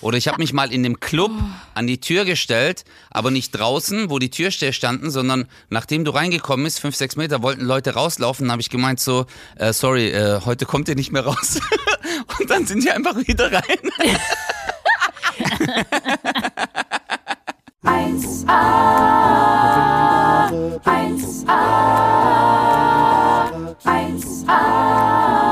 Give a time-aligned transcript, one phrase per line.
[0.00, 1.32] Oder ich habe mich mal in dem Club
[1.74, 6.64] an die Tür gestellt, aber nicht draußen, wo die Türsteher standen, sondern nachdem du reingekommen
[6.64, 9.26] bist, fünf, sechs Meter, wollten Leute rauslaufen, habe ich gemeint so,
[9.56, 11.60] äh, sorry, äh, heute kommt ihr nicht mehr raus.
[12.38, 13.62] Und dann sind die einfach wieder rein.
[17.84, 18.50] 1a,
[20.84, 21.58] 1a,
[23.84, 25.47] 1a,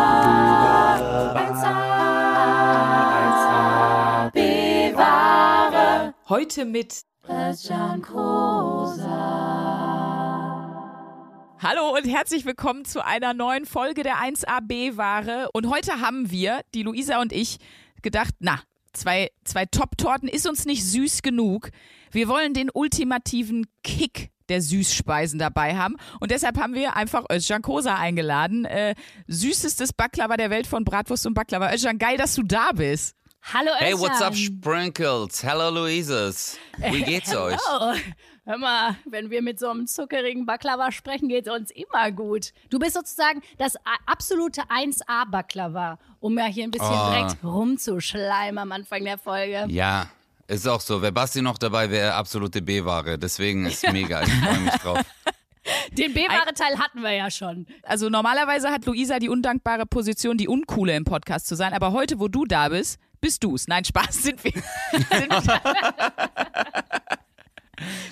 [6.36, 9.06] Heute mit Christian Kosa.
[11.58, 15.48] Hallo und herzlich willkommen zu einer neuen Folge der 1AB-Ware.
[15.54, 17.56] Und heute haben wir, die Luisa und ich,
[18.02, 18.60] gedacht, na,
[18.92, 21.70] zwei, zwei Top-Torten ist uns nicht süß genug.
[22.10, 25.96] Wir wollen den ultimativen Kick der Süßspeisen dabei haben.
[26.20, 28.66] Und deshalb haben wir einfach Özcan Kosa eingeladen.
[28.66, 28.94] Äh,
[29.26, 31.72] süßestes Baklava der Welt von Bratwurst und Baklava.
[31.72, 33.16] Özcan, geil, dass du da bist.
[33.52, 34.58] Hallo Hey, what's up, Özcan.
[34.58, 35.40] Sprinkles?
[35.42, 36.58] Hello, Luises.
[36.78, 37.56] Wie geht's euch?
[37.70, 37.94] Oh,
[38.44, 42.52] hör mal, wenn wir mit so einem zuckerigen Baklava sprechen, geht's uns immer gut.
[42.70, 47.10] Du bist sozusagen das absolute 1A-Baklava, um ja hier ein bisschen Oh.
[47.10, 49.66] direkt rumzuschleimen am Anfang der Folge.
[49.68, 50.08] Ja,
[50.48, 51.00] ist auch so.
[51.00, 53.16] Wäre Basti noch dabei, wäre absolute B-Ware.
[53.16, 54.22] Deswegen ist mega.
[54.22, 55.00] Ich freue mich drauf.
[55.92, 57.66] Den B-Ware-Teil hatten wir ja schon.
[57.82, 61.72] Also normalerweise hat Luisa die undankbare Position, die Uncoole im Podcast zu sein.
[61.72, 63.66] Aber heute, wo du da bist, bist du's.
[63.68, 64.52] Nein, Spaß, sind wir.
[64.52, 65.32] Sind,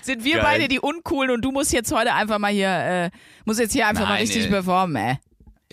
[0.02, 0.42] sind wir Geil.
[0.42, 3.10] beide die Uncoolen und du musst jetzt heute einfach mal hier, äh,
[3.44, 4.50] musst jetzt hier einfach mal Nein, richtig ey.
[4.50, 5.18] performen, ey.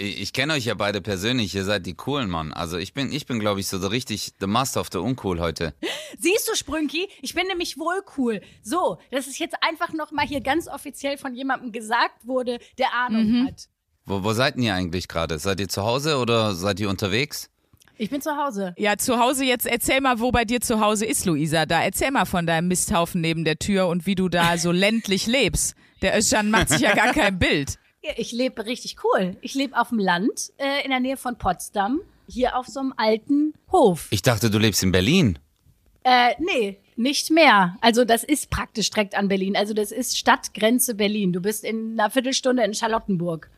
[0.02, 1.54] Ich, ich kenne euch ja beide persönlich.
[1.54, 2.54] Ihr seid die coolen, Mann.
[2.54, 5.40] Also ich bin, ich bin, glaube ich, so der richtig the Master of the Uncool
[5.40, 5.76] heute.
[6.18, 7.08] Siehst du, Sprünki?
[7.22, 8.42] Ich bin nämlich wohl cool.
[8.64, 13.46] So, dass es jetzt einfach nochmal hier ganz offiziell von jemandem gesagt wurde, der Ahnung
[13.48, 13.68] hat.
[14.06, 15.38] Wo, wo seid denn ihr eigentlich gerade?
[15.38, 17.52] Seid ihr zu Hause oder seid ihr unterwegs?
[18.00, 18.74] Ich bin zu Hause.
[18.80, 21.68] Ja, zu Hause jetzt erzähl mal, wo bei dir zu Hause ist, Luisa.
[21.68, 25.28] Da erzähl mal von deinem Misthaufen neben der Tür und wie du da so ländlich
[25.28, 25.76] lebst.
[26.02, 27.78] Der Özcan macht sich ja gar kein Bild.
[28.02, 29.38] Ich lebe richtig cool.
[29.42, 32.94] Ich lebe auf dem Land äh, in der Nähe von Potsdam, hier auf so einem
[32.98, 34.08] alten Hof.
[34.10, 35.38] Ich dachte, du lebst in Berlin.
[36.04, 37.78] Äh, nee, nicht mehr.
[37.80, 39.56] Also das ist praktisch direkt an Berlin.
[39.56, 41.32] Also das ist Stadtgrenze Berlin.
[41.32, 43.52] Du bist in einer Viertelstunde in Charlottenburg.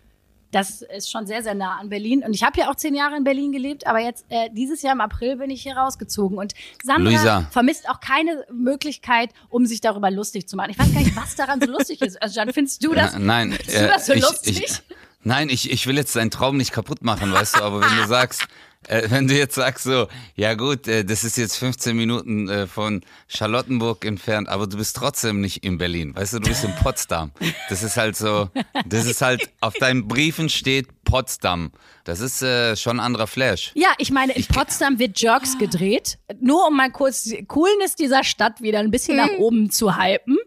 [0.54, 2.24] Das ist schon sehr, sehr nah an Berlin.
[2.24, 4.94] Und ich habe ja auch zehn Jahre in Berlin gelebt, aber jetzt äh, dieses Jahr
[4.94, 6.38] im April bin ich hier rausgezogen.
[6.38, 6.54] Und
[6.84, 7.48] Sandra Luisa.
[7.50, 10.70] vermisst auch keine Möglichkeit, um sich darüber lustig zu machen.
[10.70, 12.22] Ich weiß gar nicht, was daran so lustig ist.
[12.22, 13.14] Also Jan, findest du das?
[13.14, 14.64] Na, nein, Findest du das so ich, lustig?
[14.64, 14.82] Ich,
[15.24, 18.08] nein, ich, ich will jetzt deinen Traum nicht kaputt machen, weißt du, aber wenn du
[18.08, 18.48] sagst,
[18.88, 22.68] äh, wenn du jetzt sagst so, ja gut, äh, das ist jetzt 15 Minuten äh,
[22.68, 26.74] von Charlottenburg entfernt, aber du bist trotzdem nicht in Berlin, weißt du, du bist in
[26.76, 27.32] Potsdam.
[27.70, 28.50] Das ist halt so,
[28.86, 31.72] das ist halt, auf deinen Briefen steht Potsdam.
[32.04, 33.72] Das ist äh, schon ein anderer Flash.
[33.76, 36.18] Ja, ich meine, in Ich- Potsdam wird Jerks gedreht.
[36.42, 40.38] Nur um mal kurz die Coolness dieser Stadt wieder ein bisschen nach oben zu hypen.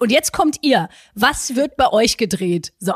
[0.00, 0.88] Und jetzt kommt ihr.
[1.14, 2.72] Was wird bei euch gedreht?
[2.78, 2.92] So.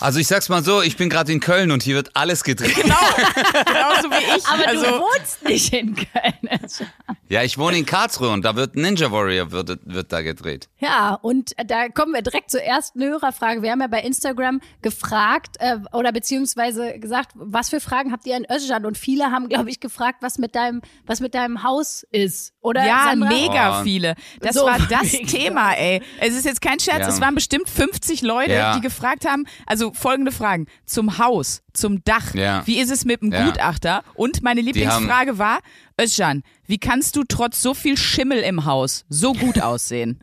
[0.00, 2.74] Also ich sag's mal so, ich bin gerade in Köln und hier wird alles gedreht.
[2.76, 4.46] Genauso wie ich.
[4.46, 6.60] Aber also, du wohnst nicht in Köln.
[7.28, 10.68] Ja, ich wohne in Karlsruhe und da wird Ninja Warrior wird, wird da gedreht.
[10.78, 13.62] Ja, und da kommen wir direkt zur ersten Hörerfrage.
[13.62, 18.36] Wir haben ja bei Instagram gefragt äh, oder beziehungsweise gesagt, was für Fragen habt ihr
[18.36, 18.84] an Özcan?
[18.86, 22.52] Und viele haben, glaube ich, gefragt, was mit deinem, was mit deinem Haus ist.
[22.60, 23.28] Oder ja, Sandra?
[23.28, 23.82] mega Oh.
[23.84, 24.14] viele.
[24.40, 25.26] Das So war das mega.
[25.26, 26.02] Thema, ey.
[26.20, 27.08] Es ist jetzt kein Scherz, Ja.
[27.08, 28.74] es waren bestimmt 50 Leute, Ja.
[28.74, 30.66] die gefragt haben, also folgende Fragen.
[30.86, 32.62] Zum Haus, zum Dach, Ja.
[32.66, 33.44] wie ist es mit dem Ja.
[33.46, 34.02] Gutachter?
[34.14, 35.58] Und meine Lieblingsfrage war,
[36.00, 40.20] Özcan, wie kannst du trotz so viel Schimmel im Haus so gut aussehen?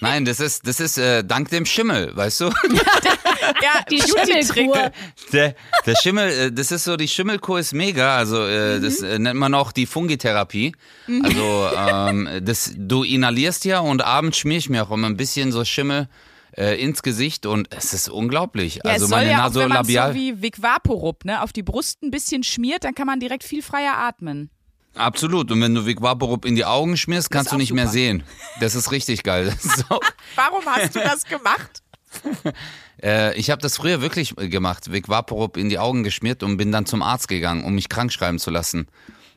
[0.00, 2.44] Nein, das ist, das ist äh, dank dem Schimmel, weißt du?
[3.62, 4.00] ja, Die.
[4.00, 4.90] Schimmelkur.
[5.32, 5.54] Der,
[5.84, 9.38] der Schimmel, äh, das ist so, die Schimmelkur ist mega, also äh, das äh, nennt
[9.38, 10.74] man auch die Fungitherapie.
[11.22, 15.52] Also ähm, das, du inhalierst ja und abends schmier ich mir auch immer ein bisschen
[15.52, 16.08] so Schimmel
[16.56, 18.76] äh, ins Gesicht und es ist unglaublich.
[18.76, 21.52] Ja, also es soll meine ja auch, wenn man so wie Vic Vaporub ne, auf
[21.52, 24.50] die Brust ein bisschen schmiert, dann kann man direkt viel freier atmen.
[24.94, 25.50] Absolut.
[25.50, 27.92] Und wenn du Vic Vaporub in die Augen schmierst, kannst du nicht mehr super.
[27.92, 28.22] sehen.
[28.60, 29.48] Das ist richtig geil.
[29.48, 30.00] Ist so,
[30.36, 31.82] Warum hast du das gemacht?
[33.02, 36.70] Äh, ich habe das früher wirklich gemacht, Vic Vaporub in die Augen geschmiert und bin
[36.70, 38.86] dann zum Arzt gegangen, um mich krank schreiben zu lassen.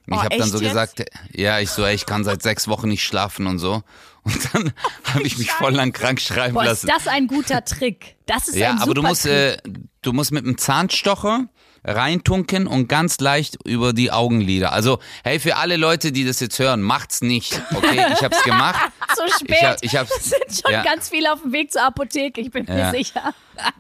[0.06, 0.70] Und Oh, ich habe dann so jetzt?
[0.70, 3.82] gesagt, ja, ich so, ey, ich kann seit sechs Wochen nicht schlafen und so.
[4.28, 4.74] Und dann
[5.14, 6.88] habe ich mich voll lang krank schreiben Boah, ist lassen.
[6.88, 8.16] das ein guter Trick.
[8.26, 9.58] Das ist Ja, ein aber super du musst, äh,
[10.02, 11.48] du musst mit dem Zahnstocher
[11.84, 14.74] reintunken und ganz leicht über die Augenlider.
[14.74, 17.62] Also, hey, für alle Leute, die das jetzt hören, macht's nicht.
[17.74, 18.76] Okay, ich hab's gemacht.
[19.16, 19.56] so spät.
[19.60, 20.84] Ich hab, ich hab's, Es sind schon ja.
[20.84, 22.92] ganz viele auf dem Weg zur Apotheke, ich bin mir Ja.
[22.92, 23.34] sicher.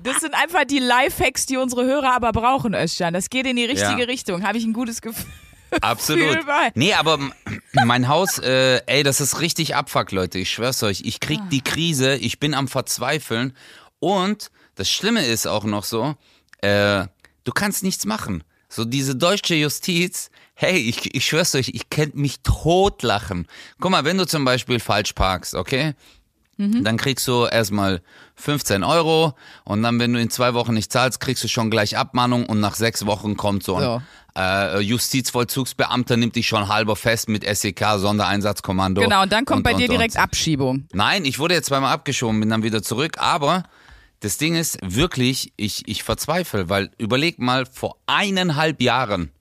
[0.03, 3.13] Das sind einfach die Lifehacks, die unsere Hörer aber brauchen, Özcan.
[3.13, 4.05] Das geht in die richtige Ja.
[4.05, 5.25] Richtung, habe ich ein gutes Gefühl.
[5.81, 6.37] Absolut.
[6.75, 7.19] Nee, aber
[7.85, 10.39] mein Haus, äh, ey, das ist richtig Abfuck, Leute.
[10.39, 11.01] Ich schwör's euch.
[11.01, 13.53] Ich krieg die Krise, ich bin am Verzweifeln.
[13.99, 16.15] Und das Schlimme ist auch noch so,
[16.61, 17.05] äh,
[17.43, 18.43] du kannst nichts machen.
[18.69, 23.47] So diese deutsche Justiz, hey, ich, ich schwör's euch, ich kennt mich totlachen.
[23.79, 25.93] Guck mal, wenn du zum Beispiel falsch parkst, okay?
[26.57, 28.01] Dann kriegst du erstmal
[28.35, 29.33] 15 Euro
[29.63, 32.59] und dann, wenn du in zwei Wochen nicht zahlst, kriegst du schon gleich Abmahnung und
[32.59, 34.01] nach sechs Wochen kommt so ein So.
[34.35, 39.01] äh, Justizvollzugsbeamter, nimmt dich schon halber fest mit SEK, Sondereinsatzkommando.
[39.01, 39.91] Genau, und dann kommt bei und, dir und.
[39.91, 40.87] direkt Abschiebung.
[40.93, 43.63] Nein, ich wurde jetzt zweimal abgeschoben, bin dann wieder zurück, aber
[44.21, 49.31] das Ding ist wirklich, ich, ich verzweifle, weil überleg mal, vor eineinhalb Jahren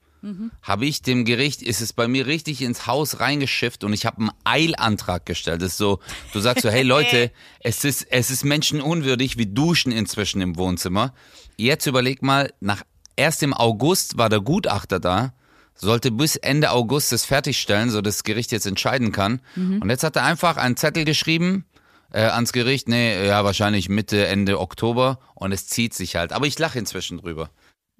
[0.61, 4.17] habe ich dem Gericht, ist es bei mir richtig ins Haus reingeschifft und ich habe
[4.17, 5.61] einen Eilantrag gestellt.
[5.61, 5.99] Das ist so,
[6.33, 11.13] du sagst so, hey Leute, es ist, es ist menschenunwürdig, wir duschen inzwischen im Wohnzimmer.
[11.55, 12.83] Jetzt überleg mal, nach
[13.15, 15.33] erst im August war der Gutachter da,
[15.75, 19.41] sollte bis Ende August das fertigstellen, so das Gericht jetzt entscheiden kann.
[19.81, 21.65] Und jetzt hat er einfach einen Zettel geschrieben,
[22.11, 26.33] äh, ans Gericht, nee, ja, wahrscheinlich Mitte, Ende Oktober und es zieht sich halt.
[26.33, 27.49] Aber ich lache inzwischen drüber.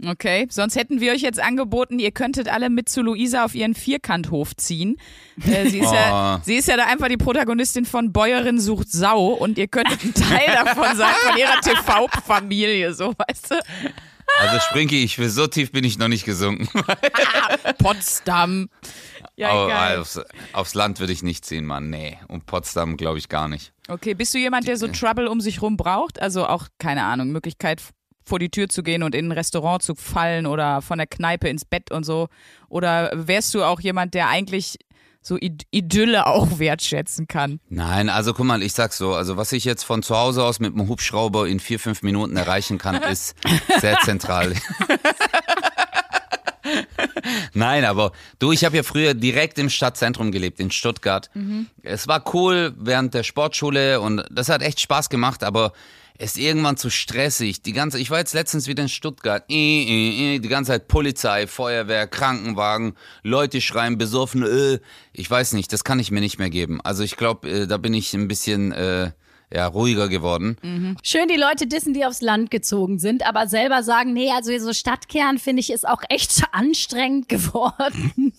[0.06, 3.74] Okay, sonst hätten wir euch jetzt angeboten, ihr könntet alle mit zu Luisa auf ihren
[3.74, 4.98] Vierkanthof ziehen.
[5.44, 6.42] Äh, sie, ist ja, Oh.
[6.46, 10.14] sie ist ja da einfach die Protagonistin von Bäuerin sucht Sau und ihr könntet ein
[10.14, 13.56] Teil davon sein, von ihrer TV-Familie, so, weißt du?
[14.40, 16.68] Also Sprinky, ich will so tief bin ich noch nicht gesunken.
[17.80, 18.70] Potsdam.
[19.36, 20.00] Ja, geil.
[20.00, 20.20] aufs,
[20.54, 21.90] aufs Land würde ich nicht ziehen, Mann.
[21.90, 22.18] Nee.
[22.28, 23.74] Und Potsdam glaube ich gar nicht.
[23.88, 26.22] Okay, bist du jemand, der so Trouble um sich rum braucht?
[26.22, 27.82] Also auch, keine Ahnung, Möglichkeit
[28.28, 31.48] vor die Tür zu gehen und in ein Restaurant zu fallen oder von der Kneipe
[31.48, 32.28] ins Bett und so?
[32.70, 34.78] Oder wärst du auch jemand, der eigentlich
[35.22, 37.60] so Id Idylle auch wertschätzen kann?
[37.70, 40.60] Nein, also guck mal, ich sag's so, also was ich jetzt von zu Hause aus
[40.60, 43.36] mit einem Hubschrauber in vier, fünf Minuten erreichen kann, ist
[43.80, 44.54] sehr zentral.
[47.54, 51.30] Nein, aber du, ich habe ja früher direkt im Stadtzentrum gelebt, in Stuttgart.
[51.82, 55.72] Es war cool während der Sportschule und das hat echt Spaß gemacht, aber
[56.18, 57.62] ist irgendwann zu stressig.
[57.62, 59.44] Die ganze, ich war jetzt letztens wieder in Stuttgart.
[59.50, 62.94] Die ganze Zeit Polizei, Feuerwehr, Krankenwagen,
[63.24, 64.44] Leute schreien besoffen.
[64.44, 64.80] Äh.
[65.14, 66.82] Ich weiß nicht, das kann ich mir nicht mehr geben.
[66.82, 69.12] Also ich glaube, äh, da bin ich ein bisschen äh,
[69.52, 70.58] ja, ruhiger geworden.
[71.04, 74.74] Schön die Leute dissen, die aufs Land gezogen sind, aber selber sagen, nee, also so
[74.74, 78.34] Stadtkern finde ich ist auch echt anstrengend geworden.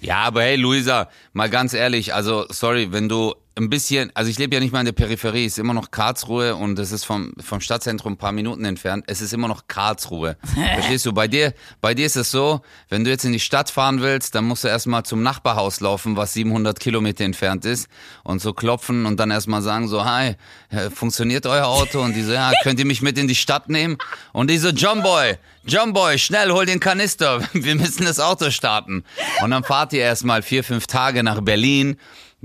[0.00, 4.38] Ja, aber hey, Luisa, mal ganz ehrlich, also sorry, wenn du ein bisschen, also ich
[4.38, 7.04] lebe ja nicht mal in der Peripherie, es ist immer noch Karlsruhe und es ist
[7.04, 9.04] vom, vom Stadtzentrum ein paar Minuten entfernt.
[9.06, 10.36] Es ist immer noch Karlsruhe.
[10.74, 11.12] Verstehst du?
[11.12, 14.34] Bei dir, bei dir ist es so, wenn du jetzt in die Stadt fahren willst,
[14.34, 17.88] dann musst du erstmal zum Nachbarhaus laufen, was 700 Kilometer entfernt ist
[18.24, 20.34] und so klopfen und dann erstmal sagen so, hi,
[20.70, 22.00] äh, funktioniert euer Auto?
[22.00, 23.98] Und die so, ja, könnt ihr mich mit in die Stadt nehmen?
[24.32, 28.50] Und die so, John Boy, John Boy, schnell, hol den Kanister, wir müssen das Auto
[28.50, 29.04] starten.
[29.42, 31.96] Und dann fahrt ihr erstmal vier, fünf Tage nach Berlin,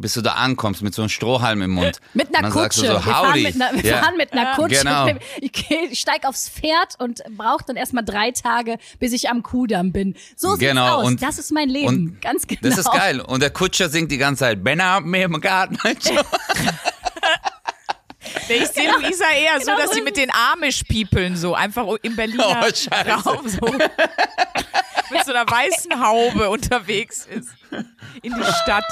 [0.01, 2.00] bis du da ankommst mit so einem Strohhalm im Mund.
[2.13, 2.81] Mit einer Kutsche.
[2.81, 3.98] so, wir fahren mit einer, wir Ja.
[4.04, 4.78] fahren mit einer Kutsche.
[4.80, 5.07] Genau.
[5.42, 9.92] Ich, ich steig aufs Pferd und brauche dann erstmal drei Tage, bis ich am Kudamm
[9.92, 10.16] bin.
[10.36, 11.06] So sieht's Genau, aus.
[11.06, 11.88] und- das ist mein Leben.
[11.88, 12.62] und Ganz genau.
[12.63, 13.19] Das ist geil.
[13.22, 15.78] Und der Kutscher singt die ganze Zeit, Ben ab mir im Garten.
[18.48, 23.12] Ich sehe Luisa eher so, dass sie mit den Amish-Peoplen so einfach im Berliner Oh.
[23.30, 23.60] Raum so
[25.12, 27.50] mit so einer weißen Haube unterwegs ist
[28.22, 28.84] in die Stadt.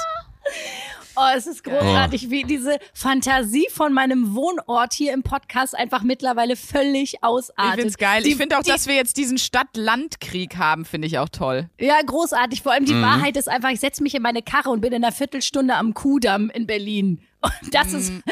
[1.20, 6.56] Oh, es ist großartig, wie diese Fantasie von meinem Wohnort hier im Podcast einfach mittlerweile
[6.56, 7.80] völlig Ich ausartet.
[7.82, 8.22] find's geil.
[8.24, 11.70] Die- ich finde auch, die- dass wir jetzt diesen Stadt-Land-Krieg haben, finde ich auch toll.
[11.80, 12.62] Ja, großartig.
[12.62, 12.88] Vor allem Mhm.
[12.88, 15.76] die Wahrheit ist einfach, ich setze mich in meine Karre und bin in einer Viertelstunde
[15.76, 17.22] am Kudamm in Berlin.
[17.40, 18.24] Und das ist, Mhm.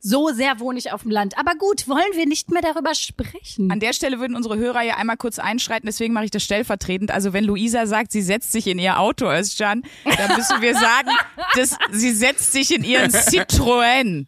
[0.00, 1.38] so sehr wohne ich auf dem Land.
[1.38, 3.70] Aber gut, wollen wir nicht mehr darüber sprechen?
[3.70, 7.12] An der Stelle würden unsere Hörer ja einmal kurz einschreiten, deswegen mache ich das stellvertretend.
[7.12, 11.10] Also wenn Luisa sagt, sie setzt sich in ihr Auto, Özcan, dann müssen wir sagen,
[11.54, 14.26] dass sie setzt sich in ihren Citroën.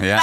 [0.00, 0.22] Ja.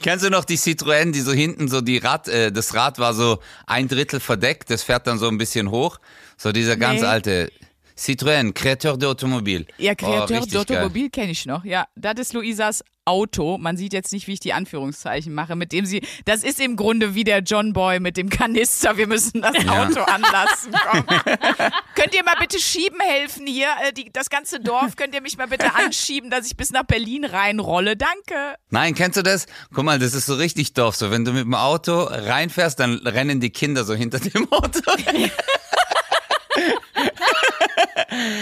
[0.00, 3.14] Kennst du noch die Citroën, die so hinten so die Rad, äh, das Rad war
[3.14, 5.98] so ein Drittel verdeckt, das fährt dann so ein bisschen hoch.
[6.36, 7.06] So dieser ganz Nee.
[7.06, 7.52] alte
[7.98, 9.66] Citroën, Créateur d'Automobile.
[9.78, 10.78] Ja, oh, Kreateur richtig geil.
[10.78, 11.64] d'Automobil kenne ich noch.
[11.64, 13.56] Ja, das ist Luisas Auto.
[13.56, 16.02] Man sieht jetzt nicht, wie ich die Anführungszeichen mache, mit dem sie.
[16.24, 18.96] Das ist im Grunde wie der John Boy mit dem Kanister.
[18.96, 20.72] Wir müssen das Auto anlassen.
[21.94, 23.68] Könnt ihr mal bitte schieben helfen hier?
[23.86, 26.82] Äh, Die, das ganze Dorf, könnt ihr mich mal bitte anschieben, dass ich bis nach
[26.84, 27.96] Berlin reinrolle?
[27.96, 28.56] Danke.
[28.70, 29.46] Nein, kennst du das?
[29.72, 30.96] Guck mal, das ist so richtig doof.
[30.96, 34.80] So, wenn du mit dem Auto reinfährst, dann rennen die Kinder so hinter dem Auto.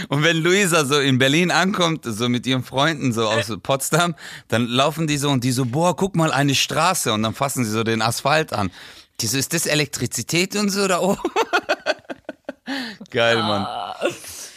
[0.08, 4.14] Und wenn Luisa so in Berlin ankommt, so mit ihren Freunden so aus Potsdam,
[4.48, 7.12] dann laufen die so und die so, boah, guck mal, eine Straße.
[7.12, 8.70] Und dann fassen sie so den Asphalt an.
[9.20, 11.20] Die so, ist das Elektrizität und so da oben?
[13.10, 13.66] Geil, Mann.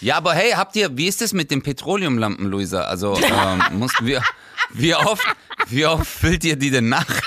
[0.01, 2.81] Ja, aber hey, habt ihr, wie ist es mit den Petroleumlampen, Luisa?
[2.81, 4.23] Also, ähm, mussten wir,
[4.71, 5.25] wie oft,
[5.67, 7.05] wie oft füllt ihr die denn nach?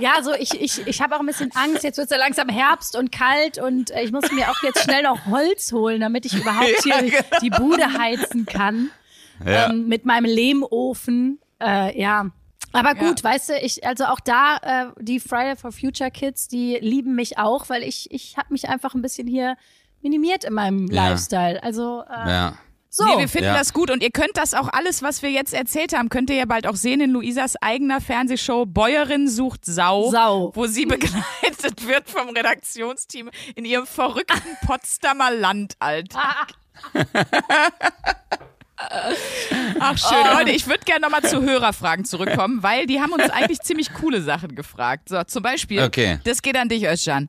[0.00, 1.84] Ja, so ich, ich, ich habe auch ein bisschen Angst.
[1.84, 4.82] Jetzt wird es ja langsam Herbst und kalt und äh, ich muss mir auch jetzt
[4.82, 7.40] schnell noch Holz holen, damit ich überhaupt Ja, hier genau.
[7.42, 8.90] die Bude heizen kann.
[9.44, 9.70] Ja.
[9.70, 11.38] Ähm, mit meinem Lehmofen.
[11.60, 12.30] Äh, ja.
[12.72, 16.76] Aber gut, weißt du, ich, also auch da, äh, die Friday for Future Kids, die
[16.80, 19.56] lieben mich auch, weil ich, ich habe mich einfach ein bisschen hier
[20.02, 21.08] minimiert in meinem Ja.
[21.08, 21.62] Lifestyle.
[21.62, 22.58] Also, äh, Ja.
[22.90, 23.04] So.
[23.04, 23.58] Nee, wir finden Ja.
[23.58, 26.36] das gut und ihr könnt das auch alles, was wir jetzt erzählt haben, könnt ihr
[26.36, 30.52] ja bald auch sehen in Luisas eigener Fernsehshow Bäuerin sucht Sau, Sau.
[30.54, 36.48] wo sie begleitet wird vom Redaktionsteam in ihrem verrückten Potsdamer Landalltag.
[39.80, 40.38] Ach schön, Oh.
[40.38, 44.22] Leute, ich würde gerne nochmal zu Hörerfragen zurückkommen, weil die haben uns eigentlich ziemlich coole
[44.22, 45.08] Sachen gefragt.
[45.08, 46.20] So, zum Beispiel, Okay.
[46.24, 47.28] das geht an dich, Özcan.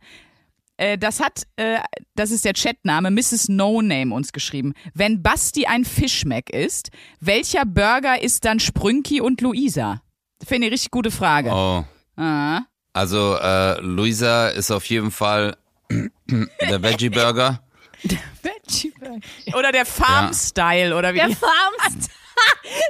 [0.80, 1.80] Äh, das hat, äh,
[2.16, 3.50] das ist der Chatname, Mrs.
[3.50, 4.74] No Name uns geschrieben.
[4.94, 10.02] Wenn Basti ein Fischmeck ist, welcher Burger ist dann Sprünki und Luisa?
[10.48, 11.50] Finde ich richtig gute Frage.
[11.52, 11.84] Oh.
[12.16, 12.62] Ah.
[12.94, 15.58] Also, äh, Luisa ist auf jeden Fall
[15.90, 17.62] der Veggie Burger.
[19.54, 21.18] Oder der Farm-Style, oder wie?
[21.18, 22.08] Der die- Farms.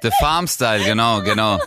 [0.04, 1.60] Der Farm Style, genau, genau.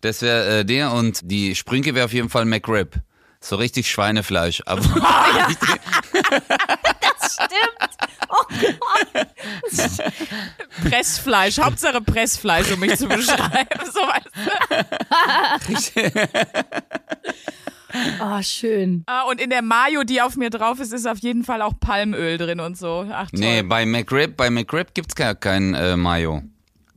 [0.00, 2.94] Das wäre äh, der und die Sprünke wäre auf jeden Fall McRib.
[3.42, 4.62] So richtig Schweinefleisch.
[4.66, 4.82] Aber
[7.22, 7.90] Stimmt.
[8.28, 9.26] Oh Gott.
[10.84, 13.68] Pressfleisch, Hauptsache Pressfleisch, um mich zu beschreiben.
[13.92, 14.26] So weißt
[15.96, 16.10] du.
[18.22, 19.04] Oh, schön.
[19.06, 21.72] Ah, und in der Mayo, die auf mir drauf ist, ist auf jeden Fall auch
[21.78, 23.06] Palmöl drin und so.
[23.10, 23.40] Ach toll.
[23.40, 26.42] nee, bei McRib, bei McRib gibt's gar kein äh, Mayo.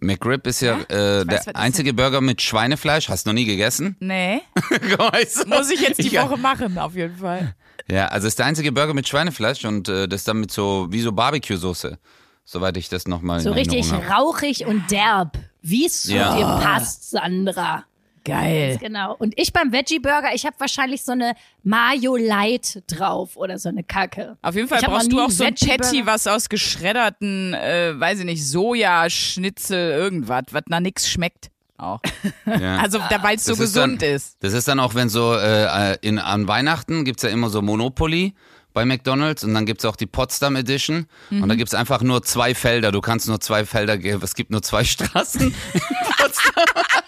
[0.03, 3.10] McRib ist ja, äh, was das der einzige Burger mit Schweinefleisch.
[3.10, 3.95] Hast du noch nie gegessen?
[4.00, 4.41] Nee,
[4.98, 5.50] Weißt du?
[5.50, 6.29] muss ich jetzt die Ja.
[6.29, 7.55] Woche machen, auf jeden Fall.
[7.89, 11.01] Ja, also ist der einzige Burger mit Schweinefleisch und äh, das dann mit so, wie
[11.01, 11.98] so Barbecue-Soße.
[12.45, 14.22] Soweit ich das nochmal in So richtig Erinnerung habe.
[14.24, 15.38] rauchig und derb.
[15.62, 16.36] Wie es zu Ja.
[16.36, 17.86] dir passt, Sandra.
[18.25, 18.77] Geil.
[18.79, 19.15] Genau.
[19.19, 23.67] Und ich beim Veggie Burger, ich habe wahrscheinlich so eine Mayo Light drauf oder so
[23.69, 24.37] eine Kacke.
[24.41, 28.19] Auf jeden Fall Ich brauchst du auch so ein Patty, was aus geschredderten, äh, weiß
[28.19, 31.49] ich nicht, Sojaschnitzel, irgendwas, was nach nix schmeckt.
[31.77, 31.99] Auch.
[32.45, 32.77] Ja.
[32.77, 34.37] Also, weil es so Das ist dann- gesund ist.
[34.41, 38.33] Das ist dann auch, wenn so äh, in, an Weihnachten gibt's ja immer so Monopoly
[38.73, 41.49] bei McDonalds und dann gibt's auch die Potsdam Edition und Mhm.
[41.49, 42.91] da gibt's einfach nur zwei Felder.
[42.91, 44.21] Du kannst nur zwei Felder geben.
[44.23, 45.53] Es gibt nur zwei Straßen.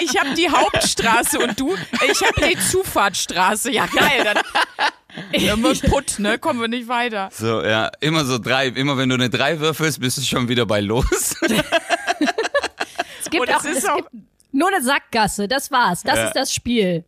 [0.00, 1.74] Ich habe die Hauptstraße und du,
[2.10, 3.70] ich habe die Zufahrtsstraße.
[3.70, 4.24] Ja, geil.
[4.24, 6.38] Dann, wird putt, ne?
[6.38, 7.28] Kommen wir nicht weiter.
[7.32, 8.68] So, ja, immer so drei.
[8.68, 11.34] Immer wenn du eine drei würfelst, bist du schon wieder bei los.
[13.24, 14.10] Es gibt Und es auch, ist es auch- gibt
[14.52, 16.02] nur eine Sackgasse, das war's.
[16.02, 16.24] Das Ja.
[16.26, 17.04] ist das Spiel.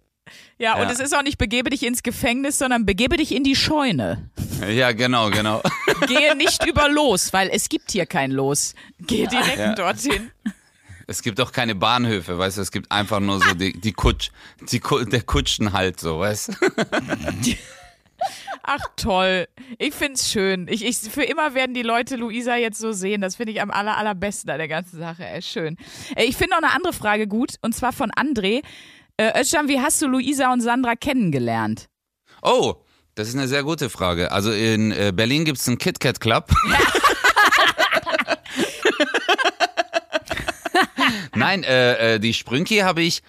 [0.58, 0.90] Ja, und Ja.
[0.92, 4.30] es ist auch nicht begebe dich ins Gefängnis, sondern begebe dich in die Scheune.
[4.70, 5.60] ja, genau, genau.
[6.06, 8.74] Gehe nicht über Los, weil es gibt hier kein Los.
[9.00, 9.74] Gehe direkt Ja.
[9.74, 10.30] dorthin.
[11.06, 14.30] Es gibt auch keine Bahnhöfe, weißt du, es gibt einfach nur so die, die Kutsch,
[14.70, 16.54] die, der Kutschenhalt, so, weißt du?
[18.62, 19.46] Ach toll.
[19.78, 20.66] Ich find's schön.
[20.68, 23.20] Ich, ich, für immer werden die Leute Luisa jetzt so sehen.
[23.20, 25.26] Das finde ich am aller, allerbesten an der ganzen Sache.
[25.26, 25.76] Ey, schön.
[26.16, 28.62] Ich finde noch eine andere Frage gut, und zwar von André.
[29.18, 31.88] Äh, Özcan, wie hast du Luisa und Sandra kennengelernt?
[32.42, 32.76] Oh,
[33.14, 34.32] das ist eine sehr gute Frage.
[34.32, 36.50] Also in äh, Berlin gibt's einen KitKat Club.
[41.36, 43.22] Nein, äh, äh, die Sprünki habe ich,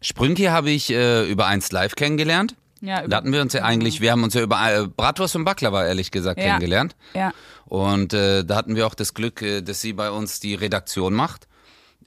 [0.00, 2.54] Sprünki habe ich äh, über eins live kennengelernt.
[2.80, 5.44] Ja, Da hatten wir uns ja eigentlich, wir haben uns ja über äh, Bratwurst und
[5.44, 6.44] Baklava ehrlich gesagt Ja.
[6.46, 6.94] kennengelernt.
[7.14, 7.32] ja.
[7.66, 11.14] Und äh, da hatten wir auch das Glück, äh, dass sie bei uns die Redaktion
[11.14, 11.48] macht.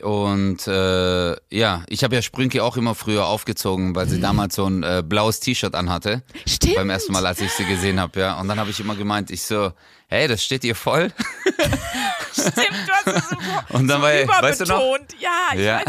[0.04, 4.66] Und äh, ja, ich habe ja Sprünki auch immer früher aufgezogen, weil sie damals so
[4.68, 6.22] ein äh, blaues T-Shirt anhatte.
[6.46, 6.76] Stimmt.
[6.76, 8.40] Beim ersten Mal, als ich sie gesehen habe, ja.
[8.40, 9.72] Und dann habe ich immer gemeint, ich so,
[10.08, 11.12] hey, das steht ihr voll.
[12.32, 13.36] Stimmt, du hast es so,
[13.76, 14.98] Und dann so war, weißt du noch?
[15.20, 15.78] Ja, ich Ja.
[15.80, 15.86] weiß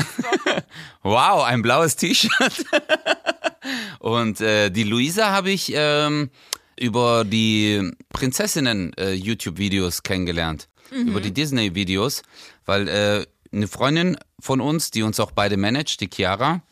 [0.46, 0.62] noch.
[1.02, 2.32] Wow, ein blaues T-Shirt.
[3.98, 6.30] Und äh, die Luisa habe ich ähm,
[6.78, 10.68] über die Prinzessinnen äh, YouTube-Videos kennengelernt.
[10.90, 12.22] Über die Disney-Videos,
[12.64, 16.62] weil äh, eine Freundin von uns, die uns auch beide managt, die Chiara,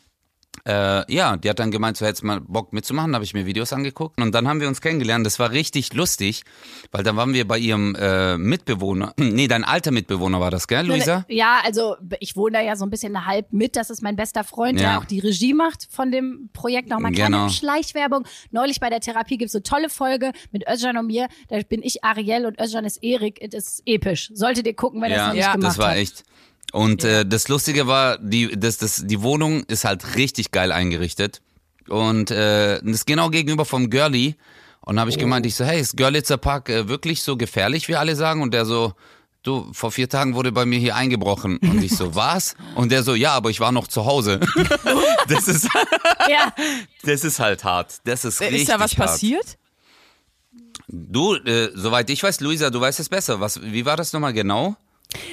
[0.65, 3.45] äh, ja, die hat dann gemeint, so hättest mal Bock mitzumachen, da habe ich mir
[3.45, 5.25] Videos angeguckt und dann haben wir uns kennengelernt.
[5.25, 6.41] Das war richtig lustig,
[6.91, 10.85] weil dann waren wir bei ihrem äh, Mitbewohner, nee, dein alter Mitbewohner war das, gell,
[10.87, 11.25] Luisa?
[11.29, 13.75] Ja, also ich wohne da ja so ein bisschen halb mit.
[13.75, 14.89] Das ist mein bester Freund, Ja.
[14.89, 16.89] der auch die Regie macht von dem Projekt.
[16.89, 17.49] Nochmal kleine Genau.
[17.49, 18.25] Schleichwerbung.
[18.51, 21.27] Neulich bei der Therapie gibt's so tolle Folge mit Özcan und mir.
[21.49, 23.39] Da bin ich Ariel und Özcan ist Erik.
[23.51, 24.31] Das ist episch.
[24.33, 25.53] Solltet ihr gucken, wenn ihr es Ja, noch nicht Ja.
[25.53, 25.97] gemacht das war habt.
[25.97, 26.23] echt.
[26.73, 31.41] Und äh, das Lustige war, die, das, das, die Wohnung ist halt richtig geil eingerichtet.
[31.87, 34.35] Und äh, das ist genau gegenüber vom Girlie.
[34.81, 37.95] Und habe ich gemeint, ich so, hey, ist Görlitzer Park äh, wirklich so gefährlich, wie
[37.95, 38.41] alle sagen?
[38.41, 38.93] Und der so,
[39.43, 41.57] du, vor vier Tagen wurde bei mir hier eingebrochen.
[41.57, 42.55] Und ich so, was?
[42.75, 44.39] Und der so, ja, aber ich war noch zu Hause.
[45.27, 45.69] das ist,
[46.29, 46.53] Ja,
[47.03, 47.95] das ist halt hart.
[48.03, 49.09] Das ist richtig Ist da was hart.
[49.09, 49.57] passiert?
[50.87, 53.39] Du, äh, soweit ich weiß, Luisa, du weißt es besser.
[53.39, 54.75] Was, wie war das nochmal genau?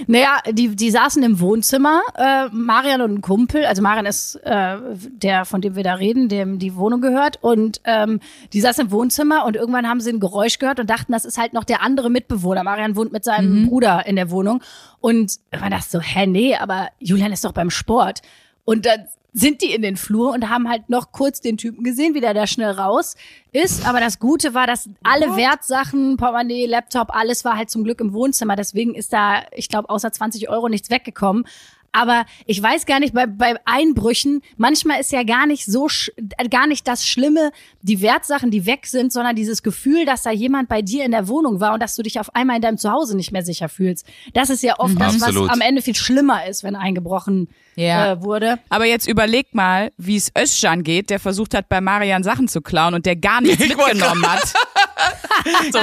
[0.06, 4.76] Naja, die, die saßen im Wohnzimmer, äh, Marian und ein Kumpel, also Marian ist äh,
[5.08, 8.20] der, von dem wir da reden, dem die Wohnung gehört und ähm,
[8.52, 11.38] die saßen im Wohnzimmer und irgendwann haben sie ein Geräusch gehört und dachten, das ist
[11.38, 12.62] halt noch der andere Mitbewohner.
[12.62, 14.62] Marian wohnt mit seinem Bruder in der Wohnung
[15.00, 18.22] und man dachte so, hä, nee, aber Julian ist doch beim Sport.
[18.64, 22.14] Und dann sind die in den Flur und haben halt noch kurz den Typen gesehen,
[22.14, 23.16] wie der da schnell raus
[23.50, 23.86] ist.
[23.86, 28.12] Aber das Gute war, dass alle Wertsachen, Portemonnaie, Laptop, alles war halt zum Glück im
[28.12, 28.54] Wohnzimmer.
[28.54, 31.46] Deswegen ist da, ich glaube, außer 20 Euro nichts weggekommen.
[31.94, 36.48] Aber ich weiß gar nicht, bei, bei Einbrüchen, manchmal ist ja gar nicht so, äh,
[36.48, 40.68] gar nicht das Schlimme, die Wertsachen, die weg sind, sondern dieses Gefühl, dass da jemand
[40.68, 43.16] bei dir in der Wohnung war und dass du dich auf einmal in deinem Zuhause
[43.16, 44.06] nicht mehr sicher fühlst.
[44.32, 45.50] Das ist ja oft das, was Absolut.
[45.50, 48.12] am Ende viel schlimmer ist, wenn eingebrochen Ja.
[48.12, 48.58] äh, wurde.
[48.70, 52.60] Aber jetzt überleg mal, wie es Özcan geht, der versucht hat, bei Marian Sachen zu
[52.60, 54.52] klauen und der gar nichts mitgenommen hat.
[55.72, 55.78] so,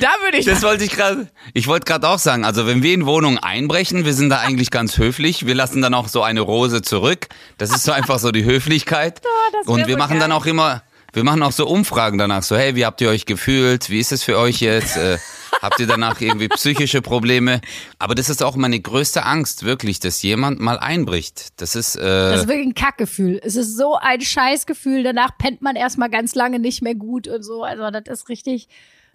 [0.00, 1.28] da würde ich Das wollte ich gerade.
[1.54, 4.70] Ich wollte gerade auch sagen, also wenn wir in Wohnungen einbrechen, wir sind da eigentlich
[4.70, 5.46] ganz höflich.
[5.46, 7.28] Wir lassen dann auch so eine Rose zurück.
[7.58, 9.20] Das ist so einfach so die Höflichkeit.
[9.52, 10.38] das wär Und wir so machen dann geil.
[10.38, 10.82] auch immer,
[11.12, 12.42] wir machen auch so Umfragen danach.
[12.42, 13.90] So, hey, wie habt ihr euch gefühlt?
[13.90, 14.96] Wie ist es für euch jetzt?
[14.96, 15.18] Äh,
[15.62, 17.60] habt ihr danach irgendwie psychische Probleme?
[17.98, 21.60] Aber das ist auch meine größte Angst, wirklich, dass jemand mal einbricht.
[21.60, 23.40] Das ist, äh, Das ist wirklich ein Kackgefühl.
[23.42, 25.02] Es ist so ein Scheißgefühl.
[25.02, 27.62] Danach pennt man erstmal ganz lange nicht mehr gut und so.
[27.62, 28.68] Also das ist richtig,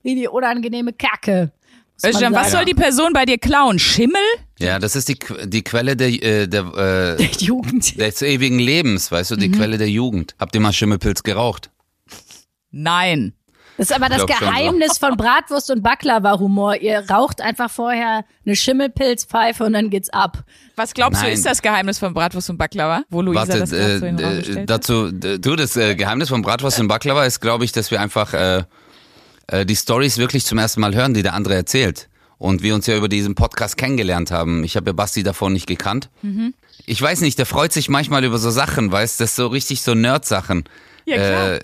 [0.06, 1.52] richtig unangenehme Kacke.
[2.06, 3.80] Özcan, was soll die Person bei dir klauen?
[3.80, 4.22] Schimmel?
[4.60, 8.00] ja, das ist die, die Quelle der, äh, der, äh, Die Jugend.
[8.00, 10.36] des ewigen Lebens, weißt du, die Quelle der Jugend.
[10.40, 11.72] Habt ihr mal Schimmelpilz geraucht?
[12.78, 13.34] Nein.
[13.78, 16.78] Das ist aber das glaub schon, Geheimnis von Bratwurst und Baklava-Humor.
[16.78, 20.44] Ihr raucht einfach vorher eine Schimmelpilzpfeife und dann geht's ab.
[20.76, 21.34] Was glaubst du, Nein.
[21.34, 23.04] ist das Geheimnis von Bratwurst und Baklava?
[23.10, 25.96] Wo Luisa Warte, das gerade so in den Raum äh, äh, dazu, du, das äh,
[25.96, 28.64] Geheimnis von Bratwurst und Baklava ist, glaube ich, dass wir einfach äh,
[29.48, 32.10] äh, die Stories wirklich zum ersten Mal hören, die der andere erzählt.
[32.40, 34.64] Und wir uns ja über diesen Podcast kennengelernt haben.
[34.64, 36.10] Ich habe ja Basti davor nicht gekannt.
[36.22, 36.54] Mhm.
[36.86, 39.82] Ich weiß nicht, der freut sich manchmal über so Sachen, weißt das ist so richtig
[39.82, 40.66] so Nerd-Sachen.
[41.06, 41.54] Ja, klar.
[41.54, 41.60] Äh,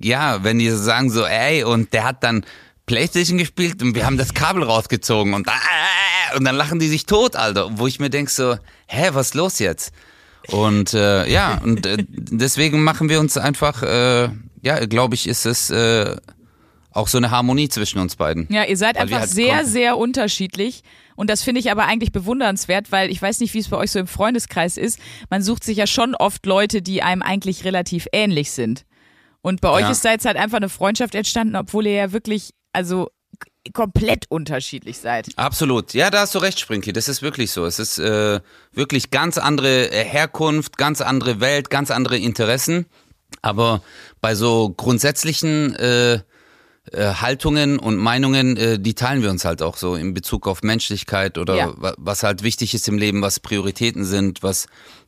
[0.00, 2.44] ja, wenn die so sagen so, ey, und der hat dann
[2.86, 7.06] Playstation gespielt und wir haben das Kabel rausgezogen und, äh, und dann lachen die sich
[7.06, 7.78] tot, Alter.
[7.78, 9.92] Wo ich mir denk so, hä, was ist los jetzt?
[10.48, 14.30] Und äh, ja, und äh, deswegen machen wir uns einfach, äh,
[14.62, 16.16] ja, glaube ich, ist es äh,
[16.92, 18.48] auch so eine Harmonie zwischen uns beiden.
[18.50, 19.68] Ja, ihr seid Weil einfach halt sehr, kommen.
[19.68, 20.82] sehr unterschiedlich.
[21.14, 23.90] Und das finde ich aber eigentlich bewundernswert, weil ich weiß nicht, wie es bei euch
[23.90, 24.98] so im Freundeskreis ist.
[25.28, 28.84] Man sucht sich ja schon oft Leute, die einem eigentlich relativ ähnlich sind.
[29.42, 29.90] Und bei euch Ja.
[29.90, 33.10] ist da jetzt halt einfach eine Freundschaft entstanden, obwohl ihr ja wirklich, also
[33.72, 35.28] komplett unterschiedlich seid.
[35.36, 35.92] Absolut.
[35.94, 36.92] Ja, da hast du recht, Sprinky.
[36.92, 37.64] Das ist wirklich so.
[37.66, 38.40] Es ist äh,
[38.72, 42.86] wirklich ganz andere äh, Herkunft, ganz andere Welt, ganz andere Interessen.
[43.42, 43.82] Aber
[44.20, 46.20] bei so grundsätzlichen äh,
[46.98, 51.38] Haltungen und Meinungen, äh, die teilen wir uns halt auch so in Bezug auf Menschlichkeit
[51.38, 51.72] oder Ja.
[51.76, 54.66] wa- was halt wichtig ist im Leben, was Prioritäten sind, was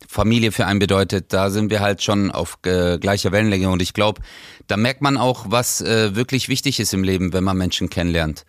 [0.08, 1.32] Familie für einen bedeutet.
[1.32, 4.20] Da sind wir halt schon auf äh, gleicher Wellenlänge und ich glaube,
[4.68, 8.44] da merkt man auch, was äh, wirklich wichtig ist im Leben, wenn man Menschen kennenlernt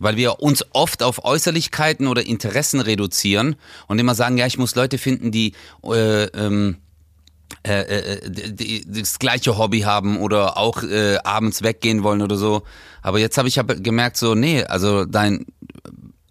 [0.00, 3.56] weil wir uns oft auf Äußerlichkeiten oder Interessen reduzieren
[3.88, 5.52] und immer sagen, ja, ich muss Leute finden, die
[5.84, 6.78] äh, ähm,
[7.66, 12.36] äh, äh, die, die das gleiche Hobby haben oder auch äh, abends weggehen wollen oder
[12.36, 12.62] so.
[13.02, 15.46] Aber jetzt habe ich hab gemerkt, so, nee, also dein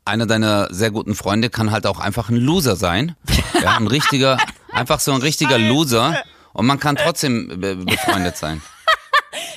[0.03, 3.15] einer deiner sehr guten Freunde kann halt auch einfach ein Loser sein.
[3.61, 4.37] Ja, ein richtiger,
[4.71, 6.23] einfach so ein richtiger Loser.
[6.53, 8.61] Und man kann trotzdem be befreundet sein.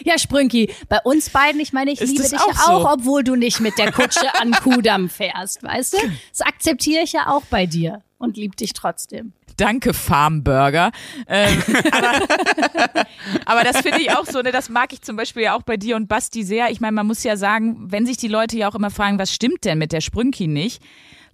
[0.04, 2.90] Ja, Sprünki, bei uns beiden, ich meine, ich Ist liebe dich auch auch, so?
[2.90, 5.98] obwohl du nicht mit der Kutsche an Kudamm fährst, weißt du?
[6.30, 9.32] Das akzeptiere ich ja auch bei dir und lieb dich trotzdem.
[9.56, 10.90] Danke, Farmburger.
[11.26, 11.62] Ähm,
[11.92, 12.12] aber,
[13.46, 15.76] aber das finde ich auch so, ne, das mag ich zum Beispiel ja auch bei
[15.76, 16.70] dir und Basti sehr.
[16.70, 19.32] Ich meine, man muss ja sagen, wenn sich die Leute ja auch immer fragen, was
[19.32, 20.82] stimmt denn mit der Sprünki nicht?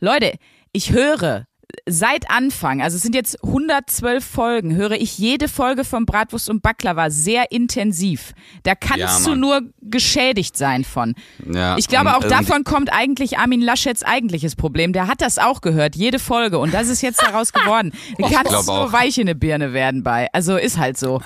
[0.00, 0.34] Leute,
[0.72, 1.46] ich höre
[1.88, 6.62] seit Anfang, also es sind jetzt 112 Folgen, höre ich jede Folge von Bratwurst und
[6.62, 8.32] Baklava sehr intensiv.
[8.62, 11.14] Da kannst Ja, du nur geschädigt sein von.
[11.52, 14.92] Ja, Ich glaube, und- auch und- davon kommt eigentlich Armin Laschets eigentliches Problem.
[14.92, 16.58] Der hat das auch gehört, jede Folge.
[16.58, 17.92] Und das ist jetzt daraus geworden.
[18.18, 18.92] Du kannst glaub nur auch.
[18.92, 20.28] weich in eine Birne werden bei.
[20.32, 21.20] Also ist halt so.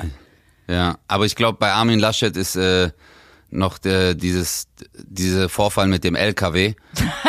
[0.68, 2.90] Ja, aber ich glaube, bei Armin Laschet ist äh,
[3.54, 6.74] noch äh, dieses diese Vorfall mit dem LKW.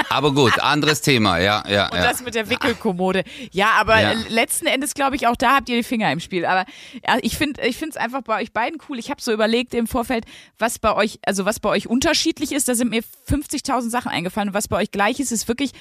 [0.10, 2.04] Aber gut, anderes Thema, ja, ja, Und ja.
[2.04, 3.24] das mit der Wickelkommode.
[3.52, 4.14] Ja, aber Ja.
[4.30, 6.46] letzten Endes glaube ich auch, da habt ihr die Finger im Spiel.
[6.46, 6.66] Aber
[7.08, 9.00] ja, ich finde ich finde es einfach bei euch beiden cool.
[9.00, 10.26] Ich habe so überlegt im Vorfeld,
[10.58, 12.68] was bei euch, also was bei euch unterschiedlich ist.
[12.68, 14.50] Da sind mir 50.000 Sachen eingefallen.
[14.50, 15.72] Und was bei euch gleich ist, ist wirklich,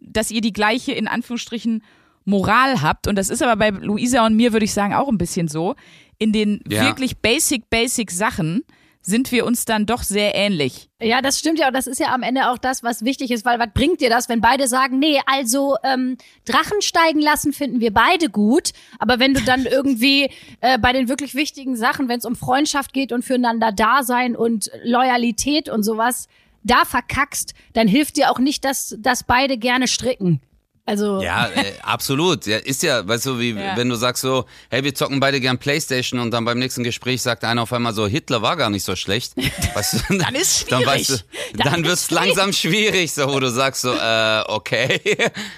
[0.00, 1.82] dass ihr die gleiche, in Anführungsstrichen,
[2.26, 3.06] Moral habt.
[3.06, 5.74] Und das ist aber bei Luisa und mir, würde ich sagen, auch ein bisschen so.
[6.18, 8.62] In den wirklich basic, basic Sachen
[9.06, 10.88] sind wir uns dann doch sehr ähnlich.
[11.00, 11.68] Ja, das stimmt ja.
[11.68, 14.08] Und das ist ja am Ende auch das, was wichtig ist, weil was bringt dir
[14.08, 18.70] das, wenn beide sagen, nee, also ähm, Drachen steigen lassen finden wir beide gut.
[18.98, 22.94] Aber wenn du dann irgendwie äh, bei den wirklich wichtigen Sachen, wenn es um Freundschaft
[22.94, 26.28] geht und füreinander Dasein und Loyalität und sowas,
[26.62, 30.40] da verkackst, dann hilft dir auch nicht, dass, dass beide gerne stricken.
[30.86, 32.44] Also Ja, äh, absolut.
[32.44, 33.74] Ja, ist ja, weißt du, wie Ja.
[33.76, 37.22] wenn du sagst so, hey, wir zocken beide gern Playstation und dann beim nächsten Gespräch
[37.22, 39.32] sagt einer auf einmal so, Hitler war gar nicht so schlecht.
[39.74, 40.86] Weißt du, Dann ist Dann, schwierig.
[40.86, 45.00] weißt du, Dann dann ist wird's langsam schwierig, so wo du sagst so, äh, okay,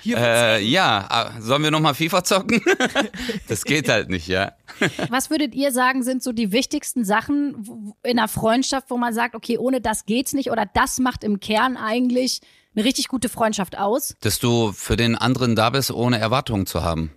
[0.07, 2.63] äh, ja, ah, sollen wir nochmal FIFA zocken?
[3.49, 4.53] das geht halt nicht, ja.
[5.09, 9.35] Was würdet ihr sagen, sind so die wichtigsten Sachen in einer Freundschaft, wo man sagt,
[9.35, 12.41] okay, ohne das geht's nicht oder das macht im Kern eigentlich
[12.77, 14.15] eine richtig gute Freundschaft aus?
[14.21, 17.11] Dass du für den anderen da bist, ohne Erwartungen zu haben.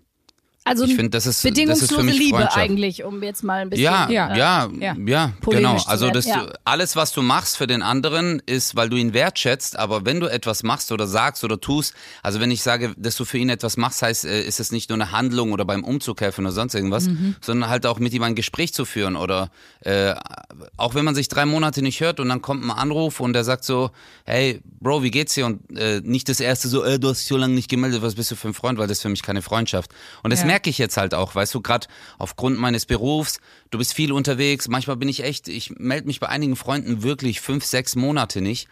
[0.69, 3.61] Also Ich finde, das ist, das ist für bedingungslose mich Liebe eigentlich, um jetzt mal
[3.61, 3.83] ein bisschen.
[3.85, 4.35] Ja, Ja.
[4.35, 4.95] ja, Ja.
[5.05, 5.83] ja, Polemisch genau.
[5.91, 6.45] Also dass ja.
[6.45, 9.77] du, alles, was du machst für den anderen, ist, weil du ihn wertschätzt.
[9.77, 13.25] Aber wenn du etwas machst oder sagst oder tust, also wenn ich sage, dass du
[13.25, 16.21] für ihn etwas machst, heißt, äh, ist es nicht nur eine Handlung oder beim Umzug
[16.21, 17.35] helfen oder sonst irgendwas, Mhm.
[17.41, 19.49] sondern halt auch mit ihm ein Gespräch zu führen oder
[19.81, 20.13] äh,
[20.77, 23.43] auch wenn man sich drei Monate nicht hört und dann kommt ein Anruf und der
[23.43, 23.91] sagt so,
[24.25, 25.45] hey, Bro, wie geht's dir?
[25.45, 28.15] Und äh, nicht das erste so, äh, du hast dich so lange nicht gemeldet, was
[28.15, 29.91] bist du für ein Freund, weil das ist für mich keine Freundschaft.
[30.23, 30.47] Und das Ja.
[30.59, 33.39] Merke ich jetzt halt auch, weißt du, gerade aufgrund meines Berufs,
[33.71, 37.39] du bist viel unterwegs, manchmal bin ich echt, ich melde mich bei einigen Freunden wirklich
[37.39, 38.67] fünf, sechs Monate nicht.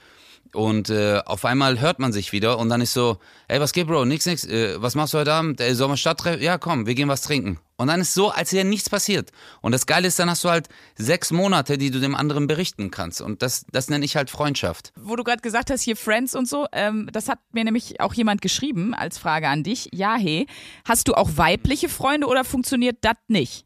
[0.53, 3.87] Und äh, auf einmal hört man sich wieder und dann ist so, ey, was geht,
[3.87, 4.03] Bro?
[4.03, 4.43] Nix, nix.
[4.43, 5.61] Äh, was machst du heute Abend?
[5.61, 6.41] Äh, sollen wir Stadttreffen?
[6.41, 7.57] Ja, komm, wir gehen was trinken.
[7.77, 9.31] Und dann ist so, als wäre nichts passiert.
[9.61, 12.89] Und das Geile ist, dann hast du halt sechs Monate, die du dem anderen berichten
[12.89, 13.21] kannst.
[13.21, 14.91] Und das, das nenne ich halt Freundschaft.
[14.95, 18.15] Wo du gerade gesagt hast, hier Friends und so, ähm, das hat mir nämlich auch
[18.15, 19.89] jemand geschrieben als Frage an dich.
[19.93, 20.47] Ja, hey,
[20.85, 23.65] hast du auch weibliche Freunde oder funktioniert das nicht?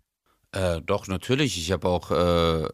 [0.51, 1.57] Äh, doch, natürlich.
[1.57, 2.67] Ich habe auch äh,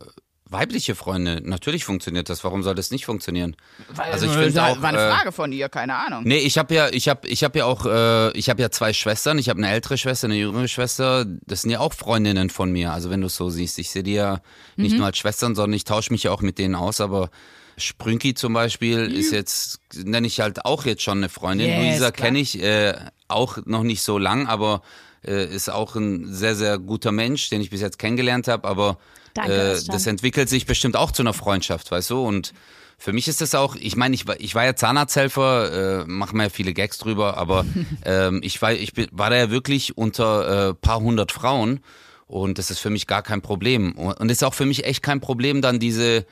[0.49, 1.41] weibliche Freunde.
[1.43, 2.43] Natürlich funktioniert das.
[2.43, 3.55] Warum soll das nicht funktionieren?
[3.97, 4.81] Also ich finde auch.
[4.81, 6.23] war eine äh, Frage von dir, keine Ahnung.
[6.25, 8.93] Nee, ich habe ja, ich habe, ich habe ja auch, äh, ich habe ja zwei
[8.93, 9.37] Schwestern.
[9.37, 11.25] Ich habe eine ältere Schwester, eine jüngere Schwester.
[11.45, 12.91] Das sind ja auch Freundinnen von mir.
[12.93, 14.39] Also wenn du es so siehst, ich sehe die ja
[14.75, 14.97] nicht Mhm.
[14.99, 17.01] nur als Schwestern, sondern ich tausche mich ja auch mit denen aus.
[17.01, 17.29] Aber
[17.77, 21.67] Sprünki zum Beispiel ist jetzt, nenne ich halt auch jetzt schon eine Freundin.
[21.67, 22.93] Yes, Luisa kenne ich äh,
[23.27, 24.81] auch noch nicht so lang, aber
[25.25, 28.67] äh, ist auch ein sehr, sehr guter Mensch, den ich bis jetzt kennengelernt habe.
[28.67, 28.97] Aber
[29.33, 32.23] Danke, äh, das entwickelt sich bestimmt auch zu einer Freundschaft, weißt du?
[32.25, 32.53] Und
[32.97, 36.37] für mich ist das auch, ich meine, ich war, ich war ja Zahnarzthelfer, äh, machen
[36.37, 37.65] wir ja viele Gags drüber, aber
[38.05, 41.81] ähm, ich war, ich bin- war da ja wirklich unter äh, paar hundert Frauen
[42.25, 43.93] und das ist für mich gar kein Problem.
[43.93, 46.25] Und und ist auch für mich echt kein Problem, dann diese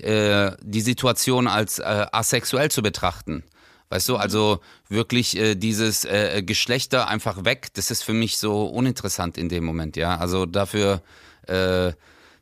[0.00, 3.42] äh, die Situation als äh, asexuell zu betrachten.
[3.90, 8.64] Weißt du, also wirklich äh, dieses äh, Geschlechter einfach weg, das ist für mich so
[8.64, 10.16] uninteressant in dem Moment, ja.
[10.16, 11.02] Also dafür
[11.46, 11.92] äh,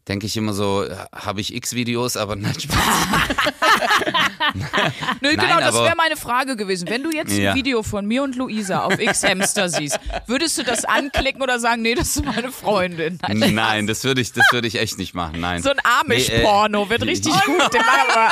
[0.08, 2.76] denke ich immer so, äh, habe ich X-Videos, aber nein, Spaß.
[5.20, 6.88] Nö, genau, Nein, das wäre meine Frage gewesen.
[6.88, 7.50] Wenn du jetzt Ja.
[7.50, 11.82] ein Video von mir und Luisa auf X-Hamster siehst, würdest du das anklicken oder sagen,
[11.82, 13.18] nee, das ist meine Freundin?
[13.28, 13.54] Nein.
[13.54, 15.40] Nein, das würde ich, das würde ich echt nicht machen.
[15.40, 15.62] Nein.
[15.62, 17.72] So ein Amish-Porno wird richtig gut.
[17.72, 18.30] Den machen wir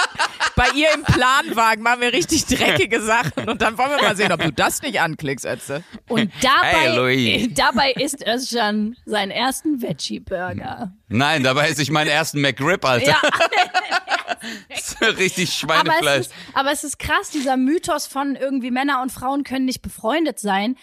[0.57, 4.33] bei ihr im Planwagen machen wir richtig dreckige Sachen und dann wollen wir mal sehen,
[4.33, 5.85] ob du das nicht anklickst, Ätze.
[6.09, 10.92] Und dabei, Hey, dabei isst Özcan seinen ersten Veggie-Burger.
[11.08, 13.16] Nein, dabei esse ich meinen ersten McRib, Alter.
[15.00, 16.20] Richtig Aber es, Schweinefleisch.
[16.20, 20.38] ist, aber es ist krass, dieser Mythos von irgendwie Männer und Frauen können nicht befreundet
[20.38, 20.76] sein.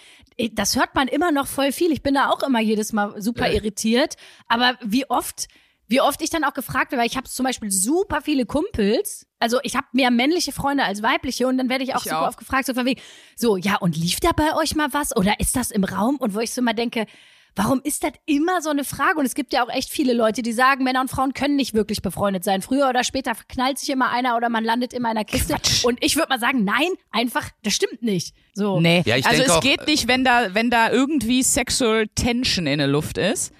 [0.53, 1.91] Das hört man immer noch voll viel.
[1.91, 4.15] Ich bin da auch immer jedes Mal super irritiert.
[4.47, 5.47] Aber wie oft,
[5.87, 9.27] wie oft ich dann auch gefragt werde, weil ich habe zum Beispiel super viele Kumpels.
[9.39, 12.23] Also ich habe mehr männliche Freunde als weibliche und dann werde ich auch Ich super
[12.23, 12.27] auch.
[12.29, 12.99] oft gefragt, so von wegen,
[13.37, 15.15] so, ja, und lief da bei euch mal was?
[15.15, 16.17] Oder ist das im Raum?
[16.17, 17.05] Und wo ich so immer denke,
[17.55, 19.17] Warum ist das immer so eine Frage?
[19.17, 21.73] Und es gibt ja auch echt viele Leute, die sagen, Männer und Frauen können nicht
[21.73, 22.61] wirklich befreundet sein.
[22.61, 25.53] Früher oder später verknallt sich immer einer oder man landet immer in einer Kiste.
[25.53, 25.85] Quatsch.
[25.85, 28.35] Und ich würde mal sagen, nein, einfach, das stimmt nicht.
[28.53, 28.81] So.
[28.81, 32.67] Nee, Ja, ich also es auch, geht nicht, wenn da, wenn da irgendwie Sexual Tension
[32.67, 33.53] in der Luft ist.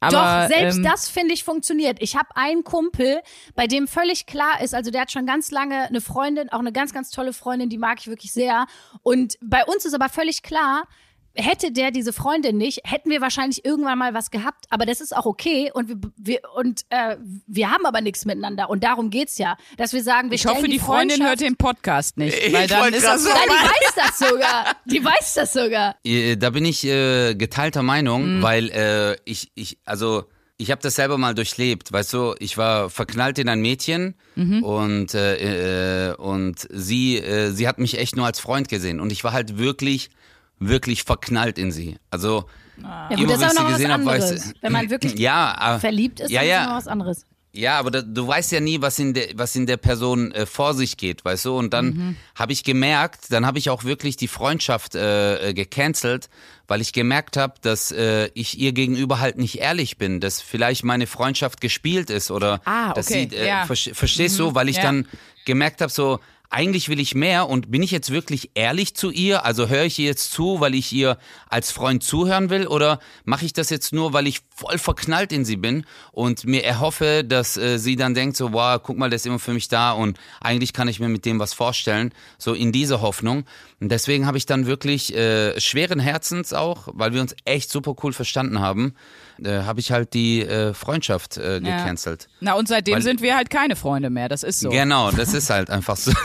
[0.00, 1.98] Aber, Doch, selbst ähm, das finde ich funktioniert.
[2.02, 3.20] Ich habe einen Kumpel,
[3.54, 6.72] bei dem völlig klar ist, also der hat schon ganz lange eine Freundin, auch eine
[6.72, 8.66] ganz, ganz tolle Freundin, die mag ich wirklich sehr.
[9.02, 10.86] Und bei uns ist aber völlig klar,
[11.36, 14.66] hätte der diese Freundin nicht, hätten wir wahrscheinlich irgendwann mal was gehabt.
[14.70, 18.70] Aber das ist auch okay und wir, wir und äh, wir haben aber nichts miteinander
[18.70, 21.56] und darum geht's ja, dass wir sagen, wir Ich hoffe, stellen die Freundin hört den
[21.56, 23.38] Podcast nicht, Ich weil dann ist das sagen.
[23.46, 24.76] Nein, die weiß das sogar.
[24.86, 25.96] Die weiß das sogar.
[26.38, 30.24] Da bin ich äh, geteilter Meinung, weil äh, ich, ich, also
[30.58, 35.14] ich habe das selber mal durchlebt, weißt du, ich war verknallt in ein Mädchen und
[35.14, 39.22] äh, äh, und sie äh, sie hat mich echt nur als Freund gesehen und ich
[39.24, 40.10] war halt wirklich
[40.58, 41.96] wirklich verknallt in sie.
[42.10, 42.44] Also
[42.80, 44.52] Ja gut, immer, das ist ich noch sie was weiß-.
[44.60, 46.58] Wenn man wirklich ja, äh, verliebt ist, ja, dann ist ja.
[46.60, 47.24] das noch was anderes.
[47.52, 50.44] Ja, aber da, du weißt ja nie, was in der, was in der Person äh,
[50.44, 51.56] vor sich geht, weißt du?
[51.56, 52.16] Und dann Mhm.
[52.34, 56.28] habe ich gemerkt, dann habe ich auch wirklich die Freundschaft äh, äh, gecancelt,
[56.68, 60.84] weil ich gemerkt habe, dass äh, ich ihr gegenüber halt nicht ehrlich bin, dass vielleicht
[60.84, 63.62] meine Freundschaft gespielt ist oder Ah, dass okay, sie, äh, ja.
[63.64, 63.74] Mhm.
[63.74, 64.82] ver verstehst du, weil ich ja.
[64.82, 65.08] dann
[65.46, 66.20] gemerkt habe, so
[66.56, 69.44] eigentlich will ich mehr und bin ich jetzt wirklich ehrlich zu ihr?
[69.44, 71.18] Also höre ich ihr jetzt zu, weil ich ihr
[71.50, 75.44] als Freund zuhören will oder mache ich das jetzt nur, weil ich voll verknallt in
[75.44, 79.16] sie bin und mir erhoffe, dass äh, sie dann denkt so, wow, guck mal, der
[79.16, 82.54] ist immer für mich da und eigentlich kann ich mir mit dem was vorstellen, so
[82.54, 83.44] in diese Hoffnung.
[83.78, 87.94] Und deswegen habe ich dann wirklich äh, schweren Herzens auch, weil wir uns echt super
[88.02, 88.94] cool verstanden haben,
[89.44, 92.28] äh, habe ich halt die äh, Freundschaft äh, gecancelt.
[92.40, 94.70] Na und seitdem Weil- sind wir halt keine Freunde mehr, das ist so.
[94.70, 96.12] Genau, das ist halt einfach so.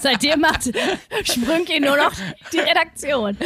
[0.00, 0.64] Seitdem macht
[1.24, 2.12] Sprünki nur noch
[2.52, 3.36] die Redaktion.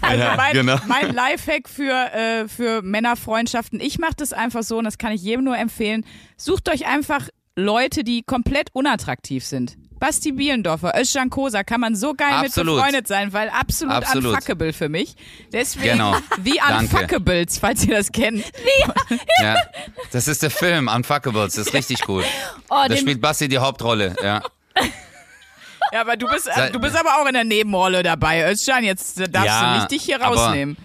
[0.00, 0.76] Also Ja, mein, genau.
[0.86, 5.22] mein Lifehack für, äh, für Männerfreundschaften, ich mache das einfach so und das kann ich
[5.22, 6.04] jedem nur empfehlen.
[6.36, 9.76] Sucht euch einfach Leute, die komplett unattraktiv sind.
[9.98, 12.74] Basti Bielendorfer, Özcan Kosa kann man so geil Absolut.
[12.74, 14.34] mit befreundet sein, weil absolut, Absolut.
[14.34, 15.16] unfuckable für mich.
[15.52, 16.16] Deswegen Genau.
[16.38, 16.60] wie.
[16.78, 18.44] Unfuckables, falls ihr das kennt.
[19.42, 19.56] Ja,
[20.12, 22.24] das ist der Film Unfuckables, das ist richtig gut.
[22.68, 24.42] Oh, Da spielt Basti die Hauptrolle, ja.
[25.92, 28.82] Ja, aber du bist, äh, du bist aber auch in der Nebenrolle dabei, Özcan.
[28.82, 30.76] Jetzt darfst Ja, du nicht dich hier aber- rausnehmen.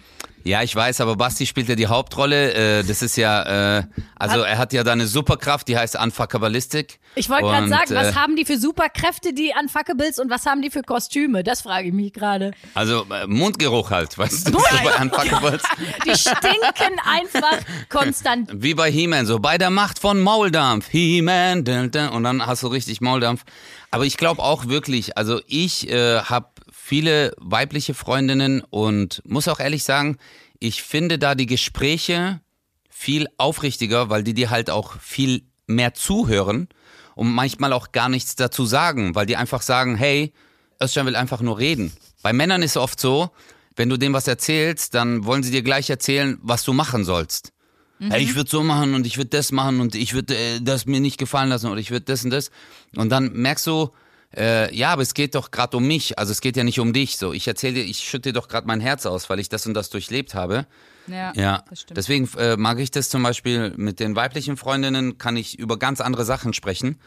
[0.44, 2.52] Ja, ich weiß, aber Basti spielt ja die Hauptrolle.
[2.80, 3.82] Äh, das ist ja, äh,
[4.16, 6.98] also er hat ja da eine Superkraft, die heißt Unfuckabilistic.
[7.14, 10.62] ich wollte gerade sagen, was äh, haben die für Superkräfte, die Unfuckables, und was haben
[10.62, 11.44] die für Kostüme?
[11.44, 12.52] Das frage ich mich gerade.
[12.74, 15.62] Also äh, Mundgeruch halt, weißt du, so bei Unfuckables.
[16.06, 18.50] Die stinken einfach konstant.
[18.54, 20.88] Wie bei He-Man, so bei der Macht von Mauldampf.
[20.88, 23.44] He-Man, und dann hast du richtig Mauldampf.
[23.90, 26.48] Aber ich glaube auch wirklich, also ich äh, habe
[26.92, 30.18] viele weibliche Freundinnen und muss auch ehrlich sagen,
[30.58, 32.42] ich finde da die Gespräche
[32.90, 36.68] viel aufrichtiger, weil die dir halt auch viel mehr zuhören
[37.14, 40.34] und manchmal auch gar nichts dazu sagen, weil die einfach sagen, hey,
[40.82, 41.94] Özcan will einfach nur reden.
[42.20, 43.30] Bei Männern ist es oft so,
[43.74, 47.54] wenn du dem was erzählst, dann wollen sie dir gleich erzählen, was du machen sollst.
[48.00, 50.84] Hey, ich würde so machen und ich würde das machen und ich würde äh, das
[50.84, 52.50] mir nicht gefallen lassen oder ich würde das und das.
[52.94, 53.92] Und dann merkst du,
[54.36, 56.18] äh, ja, aber es geht doch gerade um mich.
[56.18, 57.16] Also es geht ja nicht um dich.
[57.16, 59.66] So, ich erzähle dir, ich schütte dir doch gerade mein Herz aus, weil ich das
[59.66, 60.66] und das durchlebt habe.
[61.06, 61.96] Ja, Ja, das stimmt.
[61.96, 66.00] deswegen äh, mag ich das zum Beispiel mit den weiblichen Freundinnen, kann ich über ganz
[66.00, 66.98] andere Sachen sprechen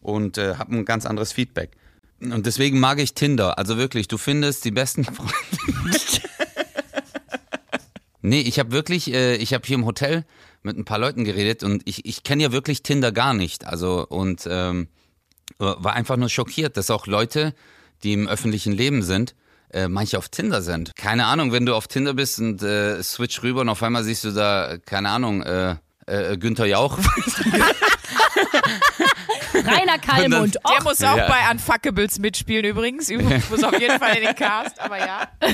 [0.00, 1.72] und äh, habe ein ganz anderes Feedback.
[2.20, 3.58] Und deswegen mag ich Tinder.
[3.58, 5.32] Also wirklich, du findest die besten Freunde.
[8.22, 10.24] nee, ich habe wirklich, äh, ich habe hier im Hotel
[10.62, 13.66] mit ein paar Leuten geredet und ich, ich kenne ja wirklich Tinder gar nicht.
[13.66, 14.88] Also und ähm,
[15.60, 17.54] war einfach nur schockiert, dass auch Leute,
[18.02, 19.34] die im öffentlichen Leben sind,
[19.72, 20.96] äh, manche auf Tinder sind.
[20.96, 24.24] Keine Ahnung, wenn du auf Tinder bist und äh, switch rüber und auf einmal siehst
[24.24, 26.98] du da, keine Ahnung, äh, äh, Günther Jauch.
[29.54, 30.54] Rainer Kallmund.
[30.56, 31.28] Der Och, muss auch Ja.
[31.28, 33.10] bei Unfuckables mitspielen übrigens.
[33.10, 35.28] Übrigens muss auf jeden Fall in den Cast, aber ja.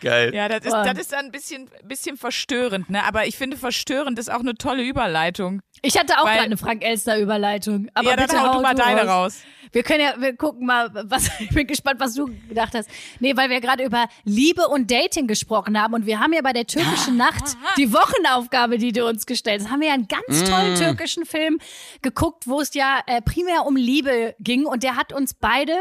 [0.00, 0.34] Geil.
[0.34, 3.04] Ja, das ist, das ist dann ein bisschen, bisschen verstörend, ne?
[3.04, 5.60] Aber ich finde, verstörend ist auch eine tolle Überleitung.
[5.82, 7.88] Ich hatte auch gerade eine Frank-Elster-Überleitung.
[7.94, 9.40] Aber ja, dann bitte hau du mal deine raus.
[9.72, 12.90] Wir können ja, wir gucken mal, was, ich bin gespannt, was du gedacht hast.
[13.20, 16.52] Nee, weil wir gerade über Liebe und Dating gesprochen haben und wir haben ja bei
[16.52, 20.44] der türkischen Nacht die Wochenaufgabe, die du uns gestellt hast, haben wir ja einen ganz
[20.44, 21.58] tollen türkischen Film
[22.02, 25.76] geguckt, wo es ja äh, primär um Liebe ging und der hat uns beide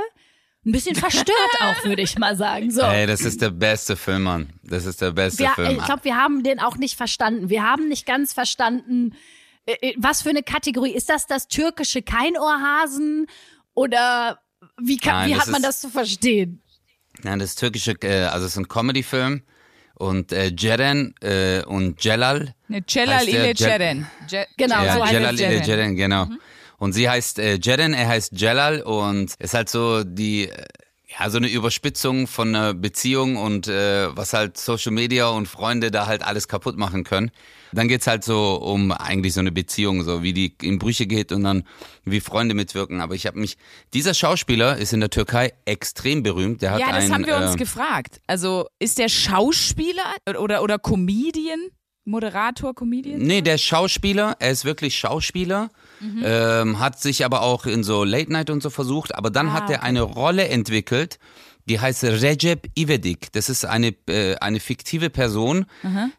[0.66, 1.30] ein bisschen verstört
[1.62, 2.70] auch, würde ich mal sagen.
[2.70, 2.82] So.
[2.82, 4.50] Ey, das ist der beste Film, Mann.
[4.64, 5.78] Das ist der beste Wir, Film.
[5.78, 7.50] ich glaube, wir haben den auch nicht verstanden.
[7.50, 9.16] Wir haben nicht ganz verstanden,
[9.98, 10.92] was für eine Kategorie.
[10.92, 13.28] Ist das das türkische Keinohrhasen?
[13.74, 14.40] Oder
[14.82, 16.62] wie, kann, Nein, wie hat man ist- das zu verstehen?
[17.24, 19.44] Nein, das türkische, äh, also es ist ein Comedy-Film
[19.96, 22.56] und äh, Ceren äh, und Celal.
[22.70, 24.08] Ne, Celal ile Ceren.
[24.30, 25.66] Je- Genau, ja, so heißt Celal es, ile Ceren.
[25.66, 26.28] Ceren, genau.
[26.78, 30.64] Und sie heißt äh, Ceren, er heißt Celal und ist halt so die, äh,
[31.18, 35.90] Ja, so eine Überspitzung von einer Beziehung und äh, was halt Social Media und Freunde
[35.90, 37.32] da halt alles kaputt machen können.
[37.72, 41.32] Dann geht's halt so um eigentlich so eine Beziehung, so wie die in Brüche geht
[41.32, 41.64] und dann
[42.04, 43.02] wie Freunde mitwirken.
[43.02, 43.58] Aber ich habe mich,
[43.94, 46.62] dieser Schauspieler ist in der Türkei extrem berühmt.
[46.62, 48.22] Der hat Ja, das ein, haben wir uns äh, gefragt.
[48.28, 50.04] Also ist der Schauspieler
[50.40, 51.60] oder, oder Comedian?
[52.06, 53.20] Moderator, Comedian?
[53.20, 55.70] Nee, der Schauspieler, er ist wirklich Schauspieler,
[56.24, 59.54] ähm, hat sich aber auch in so Late Night und so versucht, aber dann Ah,
[59.54, 59.86] hat er okay.
[59.86, 61.20] eine Rolle entwickelt,
[61.68, 63.32] die heißt Recep Ivedik.
[63.34, 65.66] Das ist eine, äh, eine fiktive Person,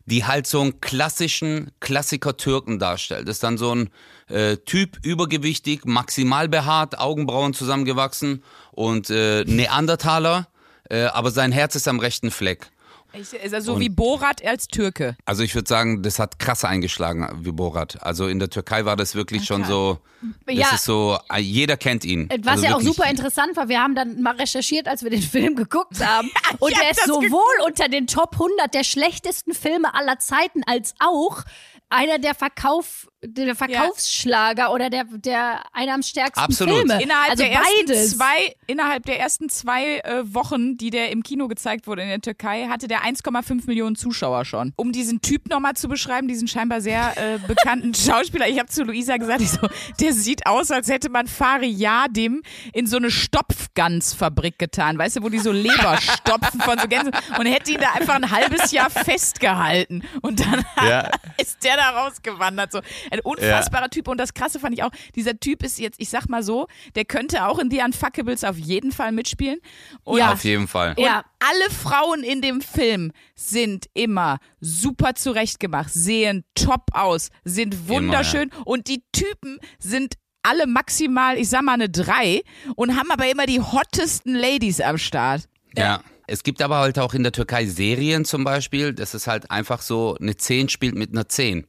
[0.07, 3.27] die halt so einen klassischen Klassiker-Türken darstellt.
[3.27, 3.91] Das ist dann so ein
[4.29, 10.47] äh, Typ, übergewichtig, maximal behaart, Augenbrauen zusammengewachsen und äh, Neandertaler,
[10.89, 12.71] äh, aber sein Herz ist am rechten Fleck.
[13.13, 15.17] Ich, er so wie Borat als Türke.
[15.25, 18.03] Also ich würde sagen, das hat krass eingeschlagen wie Borat.
[18.03, 19.99] Also in der Türkei war das wirklich schon so,
[20.47, 20.75] das Ja.
[20.75, 22.29] ist so, äh, jeder kennt ihn.
[22.43, 25.23] Was also ja auch super interessant war, wir haben dann mal recherchiert, als wir den
[25.41, 26.31] Film geguckt haben.
[26.59, 31.43] Und er ist sowohl unter den Top 100 der schlechtesten Filme aller Zeiten als auch
[31.89, 36.77] einer der Verkauf der Verkaufsschlager oder der der einer am stärksten Absolut.
[36.77, 37.03] Filme.
[37.03, 38.17] Innerhalb also der ersten beides.
[38.17, 42.21] zwei, innerhalb der ersten zwei äh, Wochen, die der im Kino gezeigt wurde in der
[42.21, 44.73] Türkei, hatte der 1,5 Millionen Zuschauer schon.
[44.77, 48.85] Um diesen Typ nochmal zu beschreiben, diesen scheinbar sehr äh, bekannten Schauspieler, ich habe zu
[48.85, 49.69] Luisa gesagt, ich so,
[50.01, 55.29] der sieht aus, als hätte man Fariyadim in so eine Stopfgansfabrik getan, weißt du, wo
[55.29, 58.89] die so Leber stopfen von so Gänsen und hätte ihn da einfach ein halbes Jahr
[58.91, 61.11] festgehalten und dann Ja.
[61.37, 62.73] ist der da rausgewandert.
[62.73, 64.09] So ein unfassbarer Typ.
[64.09, 67.05] Und das Krasse fand ich auch, dieser Typ ist jetzt, ich sag mal so, der
[67.05, 69.59] könnte auch in The Unfuckables auf jeden Fall mitspielen.
[70.05, 70.33] Und, Ja.
[70.33, 70.95] Auf jeden Fall.
[70.97, 71.25] und Ja.
[71.41, 78.89] alle Frauen in dem Film sind immer super zurechtgemacht, sehen top aus, sind wunderschön und
[78.89, 82.43] die Typen sind alle maximal, ich sag mal eine drei
[82.77, 85.49] und haben aber immer die hottesten Ladies am Start.
[85.77, 86.03] Ja.
[86.27, 89.83] Es gibt aber halt auch in der Türkei Serien zum Beispiel, das ist halt einfach
[89.83, 91.67] so, eine 10 spielt mit einer 10.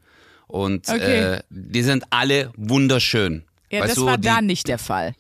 [0.52, 1.36] Und Okay.
[1.36, 3.44] äh, die sind alle wunderschön.
[3.72, 5.14] Ja, weißt das du, war die, da nicht der Fall.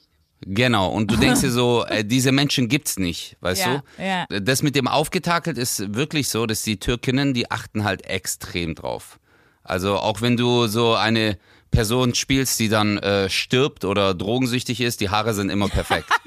[0.43, 4.03] Genau, und du denkst dir so, äh, diese Menschen gibt's nicht, weißt Ja, du?
[4.03, 4.39] ja.
[4.41, 9.19] Das mit dem aufgetakelt ist wirklich so, dass die Türkinnen, die achten halt extrem drauf.
[9.63, 11.37] Also auch wenn du so eine
[11.71, 16.07] Person spielst, die dann äh, stirbt oder drogensüchtig ist, die Haare sind immer perfekt.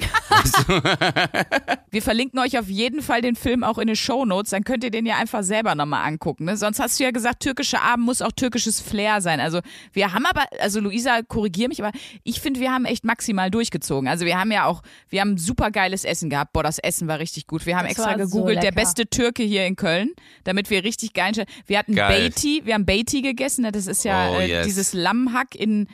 [1.90, 4.90] Wir verlinken euch auf jeden Fall den Film auch in den Shownotes, dann könnt ihr
[4.90, 6.46] den ja einfach selber nochmal angucken.
[6.46, 6.57] Ne?
[6.57, 9.38] Sonst hast du ja gesagt, türkische Abend muss auch türkisches Flair sein.
[9.38, 9.61] Also
[9.92, 11.92] wir haben aber, also Luisa, korrigier mich, aber
[12.24, 14.09] ich finde, wir haben echt maximal durchgezogen.
[14.09, 16.52] Also wir haben ja auch, wir haben super geiles Essen gehabt.
[16.52, 17.66] Boah, das Essen war richtig gut.
[17.66, 20.11] Wir haben Das extra war so gegoogelt, der beste Türke hier in Köln,
[20.44, 21.33] damit wir richtig geil,
[21.66, 22.22] wir hatten Geil.
[22.28, 23.72] Beiti, wir haben Beiti gegessen, ne?
[23.72, 24.66] das ist ja Oh, äh, yes.
[24.66, 24.92] dieses
[25.35, 25.88] Lammhack in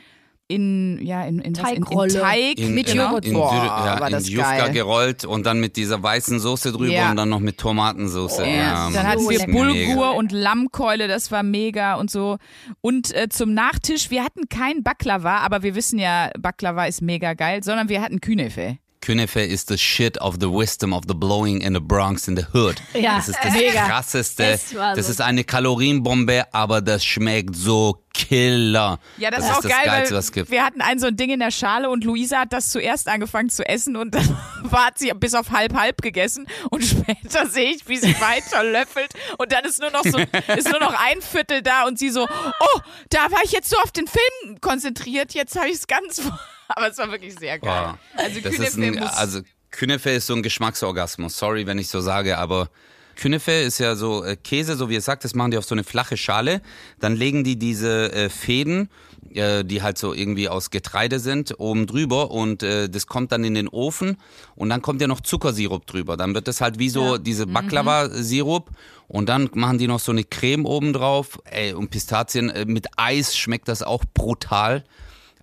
[0.47, 2.13] in ja in in, was, in, in Teigrolle.
[2.19, 3.25] Teig In, mit Joghurt.
[3.25, 4.73] in, Boah, ja, war in das Jufka geil.
[4.73, 7.11] gerollt und dann mit dieser weißen Soße drüber Ja.
[7.11, 8.41] und dann noch mit Tomatensoße.
[8.45, 9.53] Ja, ja, dann hatten so wir mega.
[9.93, 12.37] Bulgur und Lammkeule, das war mega und so.
[12.81, 17.33] Und äh, zum Nachtisch, wir hatten kein Baklava, aber wir wissen ja, Baklava ist mega
[17.33, 18.77] geil, sondern wir hatten Künefe.
[19.01, 22.45] Künefe is the shit of the wisdom of the blowing in the Bronx in the
[22.53, 22.75] hood.
[22.93, 23.87] Ja, das ist das mega.
[23.87, 24.59] krasseste.
[24.73, 28.99] Das ist eine Kalorienbombe, aber das schmeckt so killer.
[29.17, 30.51] Ja, das, das ist auch ist das geil, Geilste, weil was es gibt.
[30.51, 33.49] wir hatten ein so ein Ding in der Schale und Luisa hat das zuerst angefangen
[33.49, 37.71] zu essen und dann war hat sie bis auf halb halb gegessen und später sehe
[37.71, 41.21] ich, wie sie weiter löffelt und dann ist nur noch so ist nur noch ein
[41.21, 45.33] Viertel da und sie so, oh, da war ich jetzt so auf den Film konzentriert,
[45.33, 46.21] jetzt habe ich es ganz,
[46.75, 47.69] aber es war wirklich sehr geil.
[47.69, 47.99] Boah.
[48.15, 51.37] Also Das ist Künefe ein, also Künefe ist so ein Geschmacksorgasmus.
[51.37, 52.69] Sorry, wenn ich so sage, aber
[53.15, 55.75] Künefe ist ja so äh, Käse, so wie ihr sagt, das machen die auf so
[55.75, 56.61] eine flache Schale.
[56.99, 58.89] Dann legen die diese äh, Fäden,
[59.33, 63.43] äh, die halt so irgendwie aus Getreide sind, oben drüber und äh, das kommt dann
[63.43, 64.17] in den Ofen
[64.55, 66.17] und dann kommt ja noch Zuckersirup drüber.
[66.17, 68.69] Dann wird das halt wie so diese Baklava-Sirup
[69.07, 71.39] und dann machen die noch so eine Creme oben drauf.
[71.45, 74.83] Ey, und Pistazien äh, mit Eis schmeckt das auch brutal.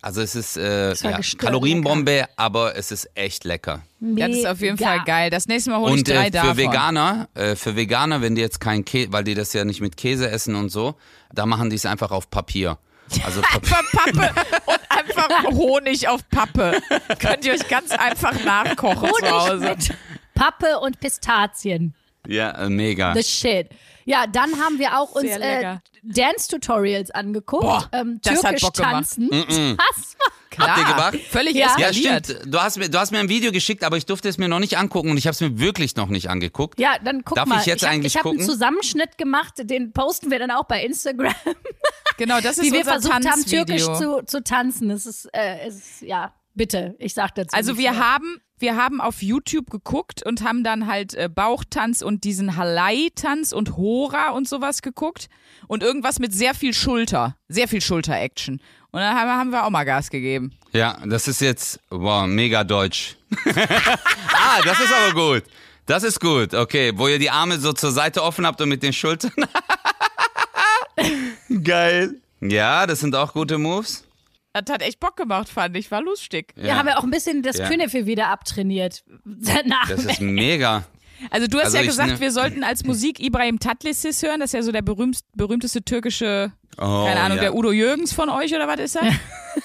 [0.09, 3.83] Also es ist äh, ja, gestört Kalorienbombe, aber es ist echt lecker.
[4.01, 5.29] Ja, das ist auf jeden Fall geil.
[5.29, 6.53] Das nächste Mal hole ich Und drei äh, davon.
[6.53, 9.83] für Veganer, äh, für Veganer, wenn die jetzt kein Käse, weil die das ja nicht
[9.83, 10.95] mit Käse essen und so,
[11.31, 12.79] da machen die es einfach auf Papier.
[13.23, 13.77] Also Papier.
[13.77, 16.81] Einfach Pappe und einfach Honig auf Pappe.
[17.19, 19.69] Könnt ihr euch ganz einfach nachkochen zu Hause.
[19.69, 19.97] Honig mit
[20.35, 21.93] Pappe und Pistazien.
[22.29, 23.15] Ja, äh, mega.
[23.15, 23.69] The shit.
[24.05, 25.77] Ja, dann haben wir auch uns äh.
[26.03, 27.63] Dance-Tutorials angeguckt.
[27.63, 28.93] Boah, ähm, das hat Türkisch Bock gemacht.
[28.93, 29.31] tanzen.
[29.31, 31.19] Das war Klar, Habt ihr gemacht?
[31.31, 31.77] Völlig Ja.
[31.79, 32.27] Ja, eskaliert.
[32.27, 32.55] stimmt.
[32.55, 34.59] Du hast, mir, du hast mir ein Video geschickt, aber ich durfte es mir noch
[34.59, 36.81] nicht angucken und ich habe es mir wirklich noch nicht angeguckt.
[36.81, 37.61] Ja, dann guck Darf mal.
[37.61, 38.53] ich jetzt hab, eigentlich ich habe einen gucken?
[38.53, 41.35] Zusammenschnitt gemacht, den posten wir dann auch bei Instagram,
[42.17, 44.91] Genau, das ist wie wir versucht haben, türkisch zu, zu tanzen.
[44.91, 47.57] Es ist, äh, es ist ja Bitte, ich sag dazu.
[47.57, 52.25] Also wir haben, wir haben auf YouTube geguckt und haben dann halt äh, Bauchtanz und
[52.25, 55.29] diesen Halai-Tanz und Hora und sowas geguckt
[55.67, 58.61] und irgendwas mit sehr viel Schulter, sehr viel Schulter-Action.
[58.91, 60.53] Und dann haben, haben wir auch mal Gas gegeben.
[60.73, 63.17] Ja, das ist jetzt, wow, mega deutsch.
[63.47, 65.45] ah, das ist aber gut.
[65.87, 66.93] Das ist gut, okay.
[66.95, 69.33] Wo ihr die Arme so zur Seite offen habt und mit den Schultern.
[71.65, 72.17] Geil.
[72.41, 74.05] Ja, das sind auch gute Moves.
[74.63, 75.91] Das hat echt Bock gemacht, fand ich.
[75.91, 76.53] War lustig.
[76.57, 77.69] Wir haben ja auch ein bisschen das Ja.
[77.69, 79.05] Künefe wieder abtrainiert.
[79.25, 79.89] Danach.
[79.89, 80.85] Das ist mega.
[81.31, 84.41] Also du hast Also ja gesagt, ne- wir sollten als Musik Ibrahim Tatlisis hören.
[84.41, 87.43] Das ist ja so der berühmt, berühmteste türkische, Oh, keine Ahnung, ja.
[87.45, 89.05] der Udo Jürgens von euch oder was ist das?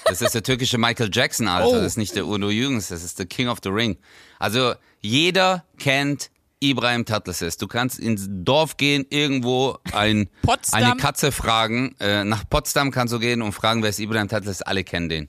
[0.06, 1.68] Das ist der türkische Michael Jackson, Alter.
[1.68, 1.74] Oh.
[1.74, 3.96] Das ist nicht der Udo Jürgens, das ist der King of the Ring.
[4.40, 6.30] Also jeder kennt
[6.60, 7.56] Ibrahim Tatlises.
[7.56, 10.28] Du kannst ins Dorf gehen, irgendwo ein,
[10.72, 11.94] eine Katze fragen.
[12.00, 14.62] Äh, nach Potsdam kannst du gehen und fragen, wer ist Ibrahim Tatlises.
[14.62, 15.28] Alle kennen den.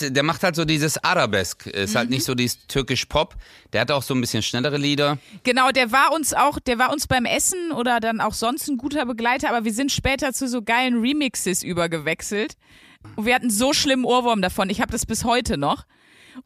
[0.00, 1.66] Der macht halt so dieses Arabesk.
[1.68, 1.98] Ist Mhm.
[1.98, 3.36] halt nicht so dieses türkisch Pop.
[3.72, 5.16] Der hat auch so ein bisschen schnellere Lieder.
[5.44, 8.76] Genau, der war uns auch, der war uns beim Essen oder dann auch sonst ein
[8.76, 12.56] guter Begleiter, aber wir sind später zu so geilen Remixes übergewechselt.
[13.14, 14.68] Und wir hatten so schlimmen Ohrwurm davon.
[14.68, 15.84] Ich habe das bis heute noch.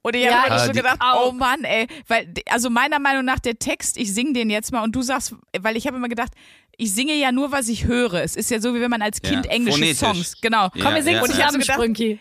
[0.02, 1.28] Und ich Ja, habe so gedacht, auch.
[1.28, 4.82] oh Mann, ey, weil also meiner Meinung nach der Text, ich sing den jetzt mal
[4.82, 6.32] und du sagst, weil ich habe immer gedacht,
[6.76, 8.14] ich singe ja nur, was ich höre.
[8.22, 9.98] Es ist ja so, wie wenn man als Kind Ja, englische phonetisch.
[9.98, 10.70] Songs, genau.
[10.74, 11.44] Ja, Komm, wir singen ja, Und ich ja.
[11.46, 12.18] hab so zusammen, gedacht- Sprünki.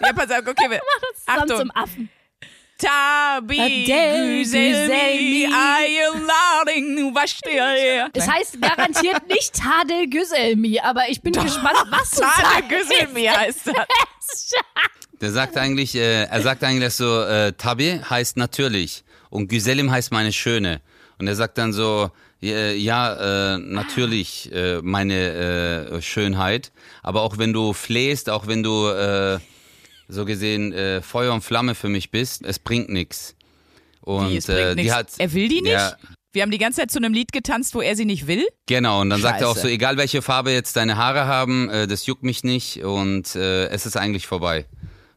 [0.00, 0.80] Ja, pass auf, okay, wir,
[1.26, 1.58] Achtung.
[1.58, 2.08] zum Affen.
[2.76, 5.48] Tabi, Güzelmi, Güzelmi.
[5.56, 8.08] ayıların başlıyor.
[8.14, 12.68] Es heißt garantiert nicht Tadel Güzelmi, aber ich bin gespannt, was du Tade sagst.
[12.68, 13.74] Güzelmi heißt das.
[15.20, 20.12] Der sagt eigentlich, äh, er sagt eigentlich so, äh, Tabi heißt natürlich und Güselim heißt
[20.12, 20.80] meine Schöne.
[21.18, 22.10] Und er sagt dann so,
[22.42, 26.72] äh, ja, äh, natürlich äh, meine äh, Schönheit,
[27.02, 29.38] aber auch wenn du flehst, auch wenn du äh,
[30.08, 33.34] so gesehen äh, Feuer und Flamme für mich bist, es bringt nichts.
[34.00, 35.72] Und Wie, es bringt äh, die hat, er will die nicht?
[35.72, 35.96] Ja,
[36.34, 38.46] Wir haben die ganze Zeit zu einem Lied getanzt, wo er sie nicht will.
[38.66, 39.68] Genau, und dann sagt er auch Scheiße.
[39.68, 43.66] so, egal welche Farbe jetzt deine Haare haben, äh, das juckt mich nicht und äh,
[43.68, 44.66] es ist eigentlich vorbei.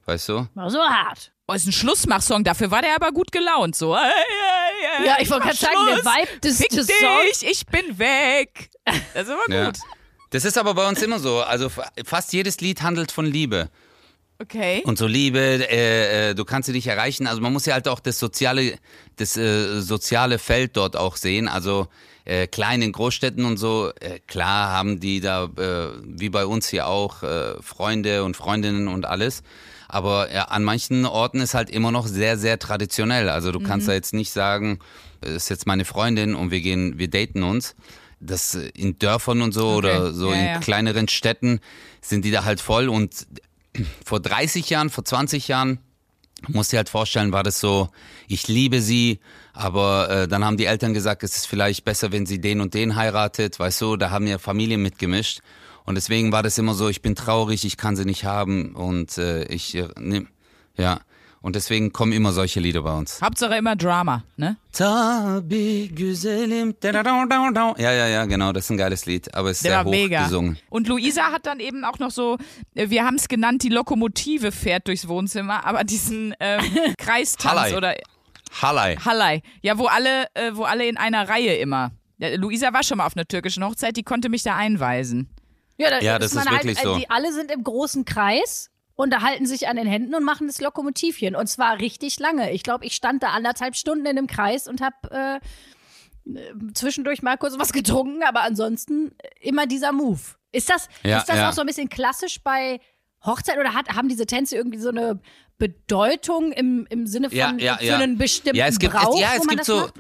[0.06, 0.48] Weißt du?
[0.54, 1.32] War so hart.
[1.48, 3.76] Oh, ist ein Schlussmachsong, dafür war der aber gut gelaunt.
[3.76, 3.96] So.
[3.96, 5.98] Ey, ey, ey, Ja, ich wollte gerade sagen, der.
[6.06, 7.42] Vibe des, Fick des dich, Songs.
[7.42, 8.70] ich bin weg.
[9.14, 9.66] Das war Ja.
[9.66, 9.78] gut.
[10.30, 11.42] Das ist aber bei uns immer so.
[11.42, 13.70] Also fa- fast jedes Lied handelt von Liebe.
[14.40, 14.84] Okay.
[14.86, 17.26] Und so Liebe, äh, äh, du kannst sie nicht erreichen.
[17.26, 18.78] Also man muss ja halt auch das soziale,
[19.16, 21.48] das äh, soziale Feld dort auch sehen.
[21.48, 21.88] Also
[22.26, 26.68] äh, klein in Großstädten und so, äh, klar haben die da, äh, wie bei uns
[26.68, 29.42] hier auch, äh, Freunde und Freundinnen und alles.
[29.88, 33.30] Aber ja, an manchen Orten ist halt immer noch sehr, sehr traditionell.
[33.30, 34.80] Also du kannst da jetzt nicht sagen,
[35.22, 37.76] das ist jetzt meine Freundin und wir gehen, wir daten uns.
[38.20, 40.60] Das äh, in Dörfern und so oder so Ja, in ja.
[40.60, 41.60] kleineren Städten
[42.02, 43.26] sind die da halt voll und
[44.06, 45.80] vor 30 Jahren, vor 20 Jahren,
[46.48, 47.90] musst dir halt vorstellen, war das so,
[48.28, 49.20] ich liebe sie,
[49.54, 52.74] aber äh, dann haben die Eltern gesagt, es ist vielleicht besser, wenn sie den und
[52.74, 55.40] den heiratet, weißt du, da haben ja Familien mitgemischt.
[55.86, 59.18] Und deswegen war das immer so, ich bin traurig, ich kann sie nicht haben und
[59.18, 60.28] äh, ich äh, nimm,
[60.78, 61.00] ja.
[61.48, 63.22] Und deswegen kommen immer solche Lieder bei uns.
[63.22, 64.58] Hauptsache immer Drama, ne?
[64.74, 66.76] Tabi güzelim.
[66.78, 67.74] da-da-da-da-da.
[67.78, 69.86] Ja, ja, ja, genau, das ist ein geiles Lied, aber es ist Der sehr war
[69.86, 70.24] hoch mega.
[70.26, 70.58] gesungen.
[70.70, 72.38] Und Luisa hat dann eben auch noch so,
[72.76, 76.62] äh, wir haben es genannt, die Lokomotive fährt durchs Wohnzimmer, aber diesen ähm,
[76.98, 77.78] Kreistanz Hallei.
[77.78, 77.96] oder
[78.62, 78.98] Hallei.
[78.98, 79.42] Hallei.
[79.62, 81.92] Ja, wo alle, äh, wo alle in einer Reihe immer.
[82.18, 85.30] Ja, Luisa war schon mal auf einer türkischen Hochzeit, die konnte mich da einweisen.
[85.78, 87.00] Ja, da Ja, das man ist halt, wirklich also so.
[87.00, 90.48] Die alle sind im großen Kreis und da halten sich an den Händen und machen
[90.48, 91.36] das Lokomotivchen.
[91.36, 92.52] Und zwar richtig lange.
[92.52, 95.36] Ich glaube, ich stand da anderthalb Stunden in einem Kreis und habe äh,
[96.34, 100.20] äh, zwischendurch mal kurz was getrunken, aber ansonsten immer dieser Move.
[100.52, 101.50] Ist das, Ja, ist das ja.
[101.50, 102.80] auch so ein bisschen klassisch bei
[103.24, 105.20] Hochzeit oder hat, haben diese Tänze irgendwie so eine
[105.60, 109.22] Bedeutung im, im Sinne von Ja, ja, für einen bestimmten ja, es gibt, Brauch, es,
[109.22, 109.78] ja, wo es man gibt das so.
[109.78, 109.94] macht?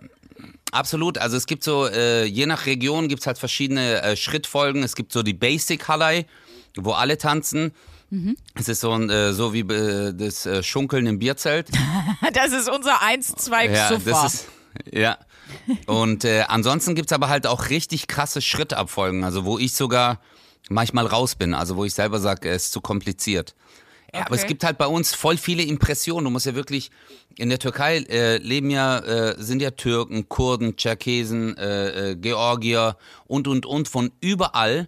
[0.72, 4.82] Absolut, also es gibt so, äh, je nach Region gibt es halt verschiedene äh, Schrittfolgen.
[4.82, 6.26] Es gibt so die Basic Hallei,
[6.76, 7.74] wo alle tanzen.
[8.55, 11.70] Es ist so, ein, äh, so wie äh, das äh, Schunkeln im Bierzelt.
[12.34, 14.12] Das ist unser 1-2 Ja, Xuffer.
[14.12, 14.45] das ist,
[14.91, 15.18] ja.
[15.86, 20.20] Und ansonsten gibt's aber halt auch richtig krasse Schrittabfolgen, also wo ich sogar
[20.70, 23.55] manchmal raus bin, also wo ich selber sage, es ist zu kompliziert.
[24.14, 24.49] Ja, aber es Okay.
[24.49, 26.26] gibt halt bei uns voll viele Impressionen.
[26.26, 26.91] Du musst ja wirklich,
[27.38, 33.47] in der Türkei äh, leben ja, äh, sind ja Türken, Kurden, Tscherkesen, äh, Georgier und,
[33.47, 34.88] und, und von überall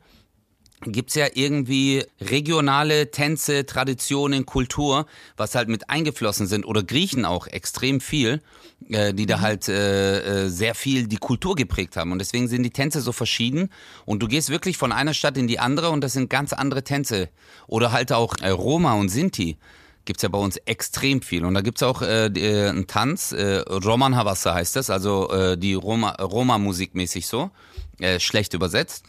[0.81, 5.05] gibt's ja irgendwie regionale Tänze, Traditionen, Kultur,
[5.35, 8.41] was halt mit eingeflossen sind oder Griechen auch extrem viel,
[8.89, 12.63] äh, die da halt äh, äh, sehr viel die Kultur geprägt haben und deswegen sind
[12.63, 13.69] die Tänze so verschieden
[14.05, 16.83] und du gehst wirklich von einer Stadt in die andere und das sind ganz andere
[16.83, 17.29] Tänze
[17.67, 19.57] oder halt auch äh, Roma und Sinti.
[20.05, 21.45] gibt's ja bei uns extrem viel.
[21.45, 25.57] Und da gibt's auch äh, äh, einen Tanz, äh, Roman Havassa heißt das, also äh,
[25.57, 27.51] die Roma, Roma-Musik mäßig so,
[27.99, 29.05] äh, schlecht übersetzt.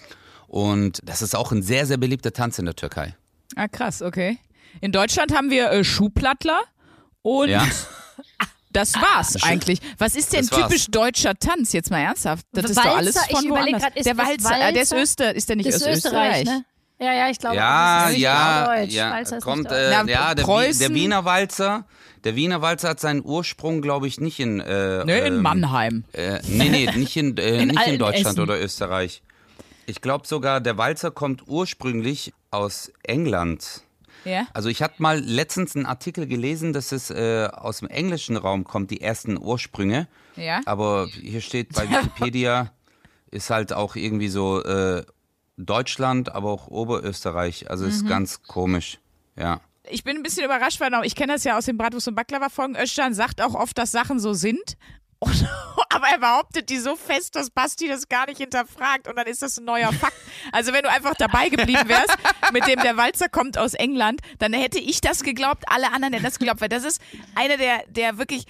[0.50, 3.14] Und das ist auch ein sehr, sehr beliebter Tanz in der Türkei.
[3.54, 4.38] Ah, krass, okay.
[4.80, 6.60] In Deutschland haben wir äh, Schuhplattler
[7.22, 7.64] und Ja.
[8.72, 9.78] das war's eigentlich.
[9.98, 11.72] Was ist denn typisch deutscher Tanz?
[11.72, 12.44] Jetzt mal ernsthaft.
[12.52, 13.82] Das ist doch alles Walzer, ich von überleg woanders.
[13.82, 15.02] grad, ist der das Walzer, äh, der ist Walzer?
[15.02, 15.96] Öster, ist der nicht ist Österreich,
[16.42, 16.44] Österreich?
[16.46, 16.64] ne?
[17.02, 17.56] Ja, ja, ich glaube.
[17.56, 18.92] Ja, das ist nicht ja, Deutsch.
[18.92, 19.10] ja.
[19.12, 21.86] Walzer Kommt, äh, Na, ja, der, der Wiener Walzer.
[22.24, 24.60] Der Wiener Walzer hat seinen Ursprung, glaube ich, nicht in.
[24.60, 26.04] Äh, Ne, in ähm, Mannheim.
[26.12, 28.40] Äh, nee, nee, nicht in, äh, In nicht in Deutschland Essen.
[28.40, 29.22] oder Österreich.
[29.90, 33.82] Ich glaube sogar, der Walzer kommt ursprünglich aus England.
[34.24, 34.46] Ja?
[34.54, 38.62] Also ich hatte mal letztens einen Artikel gelesen, dass es äh, aus dem englischen Raum
[38.64, 40.06] kommt, die ersten Ursprünge.
[40.36, 40.60] Ja?
[40.64, 42.70] Aber hier steht bei Wikipedia,
[43.32, 45.04] ist halt auch irgendwie so äh,
[45.56, 47.68] Deutschland, aber auch Oberösterreich.
[47.68, 47.90] Also Mhm.
[47.90, 48.98] ist ganz komisch.
[49.36, 49.60] Ja.
[49.90, 52.76] Ich bin ein bisschen überrascht, weil ich kenne das ja aus den Bratwurst- und Baklava-Folgen.
[52.76, 54.76] Özcan sagt auch oft, dass Sachen so sind.
[55.20, 55.46] Und,
[55.90, 59.42] aber er behauptet die so fest, dass Basti das gar nicht hinterfragt und dann ist
[59.42, 60.16] das ein neuer Fakt.
[60.50, 62.16] Also wenn du einfach dabei geblieben wärst,
[62.52, 66.24] mit dem der Walzer kommt aus England, dann hätte ich das geglaubt, alle anderen hätten
[66.24, 67.00] das geglaubt, weil das ist
[67.34, 68.46] einer der, der wirklich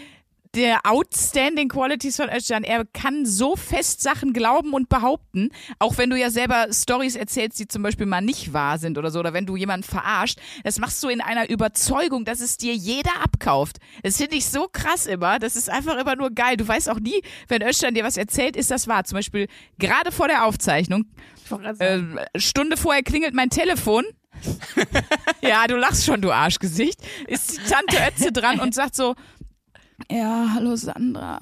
[0.55, 2.65] der outstanding Qualities von Özcan.
[2.65, 7.59] Er kann so fest Sachen glauben und behaupten, auch wenn du ja selber Stories erzählst,
[7.59, 10.39] die zum Beispiel mal nicht wahr sind oder so, oder wenn du jemanden verarscht.
[10.65, 13.79] Das machst du in einer Überzeugung, dass es dir jeder abkauft.
[14.03, 15.39] Das finde ich so krass immer.
[15.39, 16.57] Das ist einfach immer nur geil.
[16.57, 19.05] Du weißt auch nie, wenn Özcan dir was erzählt, ist das wahr.
[19.05, 19.47] Zum Beispiel
[19.79, 21.07] gerade vor der Aufzeichnung,
[21.79, 22.01] äh,
[22.37, 24.05] Stunde vorher klingelt mein Telefon.
[25.43, 27.01] ja, du lachst schon, du Arschgesicht.
[27.27, 29.15] Ist die Tante Ötze dran und sagt so,
[30.11, 31.41] ja, hallo Sandra.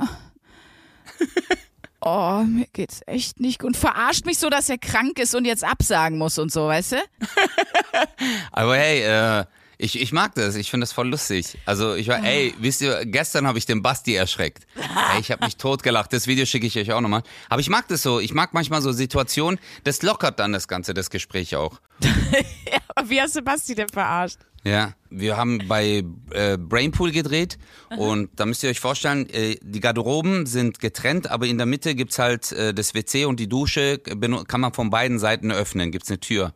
[2.00, 3.68] Oh, mir geht's echt nicht gut.
[3.68, 6.92] Und verarscht mich so, dass er krank ist und jetzt absagen muss und so, weißt
[6.92, 6.96] du?
[8.52, 9.44] Aber hey, äh,
[9.78, 10.54] ich, ich mag das.
[10.56, 11.58] Ich finde das voll lustig.
[11.64, 14.66] Also ich war, ey, wisst ihr, gestern habe ich den Basti erschreckt.
[15.14, 16.12] Ey, ich habe mich totgelacht.
[16.12, 17.22] Das Video schicke ich euch auch nochmal.
[17.48, 18.18] Aber ich mag das so.
[18.18, 19.60] Ich mag manchmal so Situationen.
[19.84, 21.80] Das lockert dann das Ganze, das Gespräch auch.
[22.94, 24.38] Aber wie hast du Basti denn verarscht?
[24.68, 27.58] Ja, wir haben bei äh, Brainpool gedreht
[27.96, 31.94] und da müsst ihr euch vorstellen, äh, die Garderoben sind getrennt, aber in der Mitte
[31.94, 36.10] gibt's halt äh, das WC und die Dusche kann man von beiden Seiten öffnen, gibt's
[36.10, 36.52] eine Tür.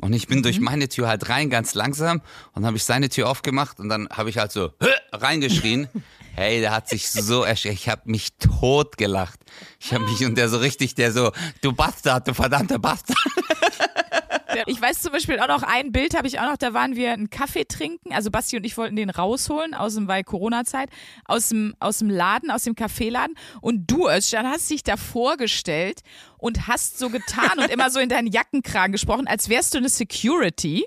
[0.00, 3.28] Und ich bin durch meine Tür halt rein, ganz langsam, und habe ich seine Tür
[3.28, 5.88] aufgemacht und dann habe ich halt so "Hö!" reingeschrien.
[6.34, 7.74] Hey, der hat sich so erschreckt.
[7.74, 9.40] Ich habe mich tot gelacht.
[9.80, 11.32] Ich habe mich und der so richtig, der so,
[11.62, 13.18] du Bastard, du verdammter Bastard.
[14.66, 17.12] Ich weiß zum Beispiel auch noch ein Bild habe ich auch noch, da waren wir
[17.12, 18.12] einen Kaffee trinken.
[18.12, 20.88] Also Basti und ich wollten den rausholen aus dem, weil Corona-Zeit,
[21.24, 23.36] aus dem, aus dem Laden, aus dem Kaffeeladen.
[23.60, 26.00] Und du, Özcan, hast dich da vorgestellt
[26.38, 29.88] und hast so getan und immer so in deinen Jackenkragen gesprochen, als wärst du eine
[29.88, 30.86] Security.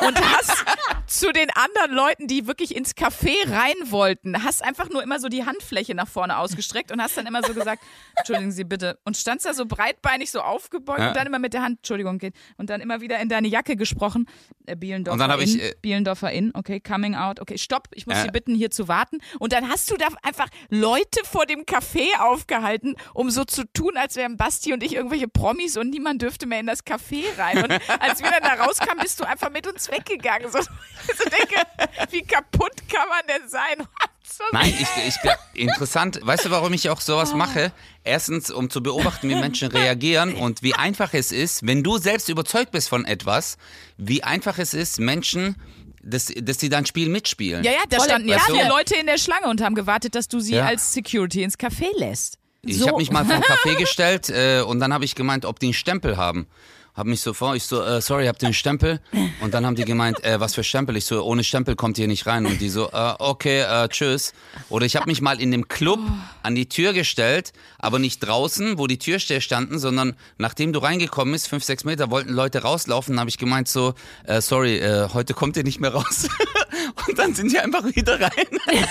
[0.00, 0.64] Und hast
[1.06, 5.28] zu den anderen Leuten, die wirklich ins Café rein wollten, hast einfach nur immer so
[5.28, 7.82] die Handfläche nach vorne ausgestreckt und hast dann immer so gesagt,
[8.16, 8.98] entschuldigen Sie bitte.
[9.04, 11.08] Und standst da so breitbeinig so aufgebeugt Ja.
[11.08, 12.34] und dann immer mit der Hand, Entschuldigung, geht.
[12.56, 14.26] Und dann immer wieder in deine Jacke gesprochen.
[14.64, 17.88] Äh, Bielendorfer Und dann hab in, ich, äh, Bielendorfer in, okay, coming out, okay, stopp,
[17.92, 18.22] ich muss Ja.
[18.22, 19.18] Sie bitten, hier zu warten.
[19.40, 23.98] Und dann hast du da einfach Leute vor dem Café aufgehalten, um so zu tun,
[23.98, 27.64] als wären Basti und ich irgendwelche Promis und niemand dürfte mehr in das Café rein.
[27.64, 30.50] Und als wir dann da rauskamen, bist du einfach mit uns weggegangen.
[30.50, 30.66] So, ich
[31.18, 31.62] so denke,
[32.10, 33.86] wie kaputt kann man denn sein?
[34.32, 36.20] So Nein, ich, ich interessant.
[36.22, 37.72] Weißt du, warum ich auch sowas mache?
[38.04, 42.28] Erstens, um zu beobachten, wie Menschen reagieren und wie einfach es ist, wenn du selbst
[42.28, 43.58] überzeugt bist von etwas,
[43.96, 45.56] wie einfach es ist, Menschen,
[46.02, 47.64] dass, dass die dein Spiel mitspielen.
[47.64, 50.40] Ja, ja, da standen ja vier Leute in der Schlange und haben gewartet, dass du
[50.40, 50.64] sie Ja.
[50.66, 52.38] als Security ins Café lässt.
[52.62, 52.88] Ich So.
[52.88, 55.66] habe mich mal vor ein Café gestellt äh, und dann habe ich gemeint, ob die
[55.66, 56.46] einen Stempel haben.
[56.92, 59.00] Hab mich so vor, ich so, äh, sorry, habt ihr einen Stempel?
[59.40, 60.96] Und dann haben die gemeint, äh, was für Stempel?
[60.96, 62.44] Ich so, ohne Stempel kommt ihr nicht rein.
[62.46, 64.32] Und die so, äh, okay, äh, tschüss.
[64.68, 66.00] Oder ich habe mich mal in dem Club
[66.42, 71.32] an die Tür gestellt, aber nicht draußen, wo die Türsteher standen, sondern nachdem du reingekommen
[71.32, 73.94] bist, fünf, sechs Meter, wollten Leute rauslaufen, habe ich gemeint so,
[74.24, 76.28] äh, sorry, äh, heute kommt ihr nicht mehr raus.
[77.08, 78.30] und dann sind die einfach wieder rein.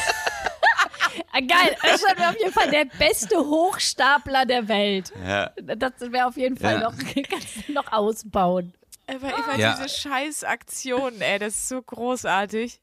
[1.32, 5.12] Ah, geil, Özcan wäre auf jeden Fall der beste Hochstapler der Welt.
[5.26, 5.52] Ja.
[5.76, 6.80] Das wäre auf jeden Fall Ja.
[6.82, 6.94] noch,
[7.30, 8.74] kannst du noch ausbauen.
[9.08, 9.76] Aber immer Ja.
[9.76, 12.80] diese scheiß Aktionen, ey, das ist so großartig.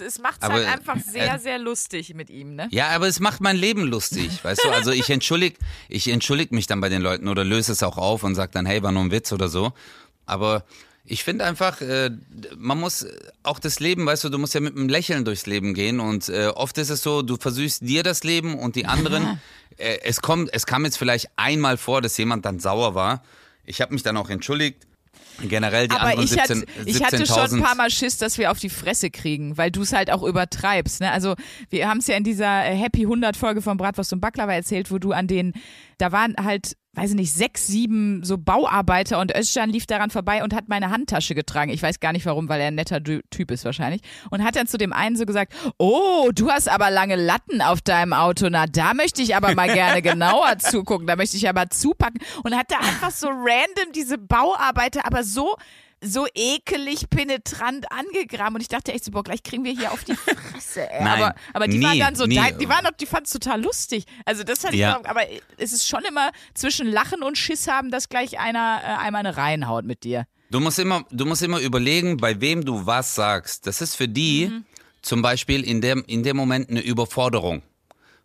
[0.00, 2.68] Es, macht es halt einfach sehr, äh, sehr lustig mit ihm, ne?
[2.70, 4.70] Ja, aber es macht mein Leben lustig, weißt du?
[4.70, 5.58] Also ich entschuldig,
[5.88, 8.64] ich entschuldig mich dann bei den Leuten oder löse es auch auf und sag dann,
[8.64, 9.72] hey, war nur ein Witz oder so.
[10.24, 10.64] Aber
[11.10, 12.10] ich finde einfach, äh,
[12.56, 13.06] man muss
[13.42, 16.28] auch das Leben, weißt du, du musst ja mit einem Lächeln durchs Leben gehen und
[16.28, 19.40] äh, oft ist es so, du versüßt dir das Leben und die anderen.
[19.76, 23.22] Äh, es kommt, es kam jetzt vielleicht einmal vor, dass jemand dann sauer war.
[23.64, 24.88] Ich habe mich dann auch entschuldigt.
[25.40, 27.62] Generell die Aber anderen ich, hatte, 17 ich hatte schon ein 17.000.
[27.62, 31.00] paar Mal Schiss, dass wir auf die Fresse kriegen, weil du es halt auch übertreibst.
[31.00, 31.12] Ne?
[31.12, 31.36] Also
[31.70, 34.90] wir haben es ja in dieser äh, Happy 100 Folge von Bratwurst und Baklava erzählt,
[34.90, 35.52] wo du an den,
[35.98, 40.42] da waren halt, weiß ich nicht, sechs, sieben so Bauarbeiter und Özcan lief daran vorbei
[40.42, 41.70] und hat meine Handtasche getragen.
[41.70, 44.02] Ich weiß gar nicht warum, weil er ein netter Typ ist wahrscheinlich.
[44.30, 47.80] Und hat dann zu dem einen so gesagt, oh, du hast aber lange Latten auf
[47.82, 48.48] deinem Auto.
[48.50, 51.06] Na, da möchte ich aber mal gerne genauer zugucken.
[51.06, 52.20] Da möchte ich aber zupacken.
[52.42, 55.54] Und hat da einfach so random diese Bauarbeiter, aber so
[56.02, 60.04] so ekelig penetrant angegraben und ich dachte echt so, boah, gleich kriegen wir hier auf
[60.04, 61.02] die Fresse, ey.
[61.04, 62.40] Nein, aber, aber die waren nie, dann so, nie.
[62.60, 64.04] die waren doch, die fanden es total lustig.
[64.24, 65.00] Also das hat Ja.
[65.02, 65.22] ich, aber
[65.56, 69.36] es ist schon immer zwischen Lachen und Schiss haben, dass gleich einer äh, einmal eine
[69.36, 70.26] reinhaut mit dir.
[70.50, 73.66] Du musst immer, du musst immer überlegen, bei wem du was sagst.
[73.66, 74.64] Das ist für die Mhm.
[75.02, 77.62] zum Beispiel in dem, in dem Moment eine Überforderung.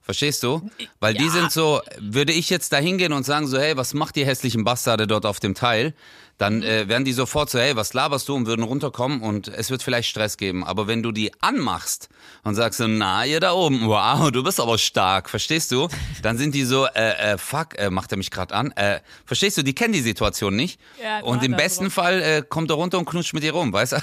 [0.01, 0.69] Verstehst du?
[0.99, 4.17] Weil die sind so, würde ich jetzt da hingehen und sagen so, hey, was macht
[4.17, 5.93] die hässlichen Bastarde dort auf dem Teil?
[6.40, 9.70] Dann äh, wären die sofort so, hey, was laberst du und würden runterkommen und es
[9.70, 10.64] wird vielleicht Stress geben.
[10.64, 12.10] Aber wenn du die anmachst
[12.44, 15.88] und sagst so, na, ihr da oben, wow, du bist aber stark, verstehst du?
[16.24, 18.72] Dann sind die so, äh, äh, fuck, äh, macht er mich gerade an?
[18.72, 20.80] Äh, verstehst du, die kennen die Situation nicht.
[21.02, 21.94] Ja, und im besten drauf.
[21.94, 23.98] Fall äh, kommt er runter und knutscht mit dir rum, weißt du?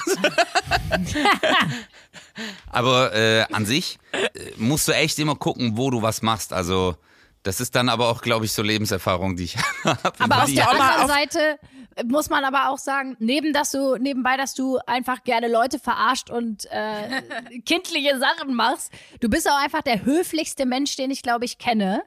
[2.71, 6.53] aber äh, an sich äh, musst du echt immer gucken, wo du was machst.
[6.53, 6.97] Also
[7.43, 10.13] das ist dann aber auch, glaube ich, so Lebenserfahrung, die ich habe.
[10.19, 11.59] Aber auf Die- der anderen auf- Seite
[12.07, 16.31] muss man aber auch sagen, neben dass du nebenbei, dass du einfach gerne Leute verarscht
[16.31, 17.23] und äh,
[17.67, 22.03] kindliche Sachen machst, du bist auch einfach der höflichste Mensch, den ich glaube ich kenne.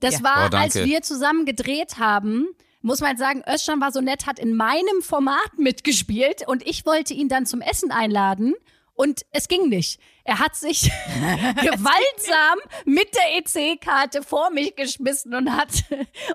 [0.00, 0.22] Das Ja.
[0.24, 2.48] war, Oh, als wir zusammen gedreht haben.
[2.84, 7.14] Muss man sagen, Özcan war so nett, hat in meinem Format mitgespielt und ich wollte
[7.14, 8.54] ihn dann zum Essen einladen
[8.94, 10.00] und es ging nicht.
[10.24, 10.82] Er hat sich
[11.60, 15.84] gewaltsam mit der EC-Karte vor mich geschmissen und hat,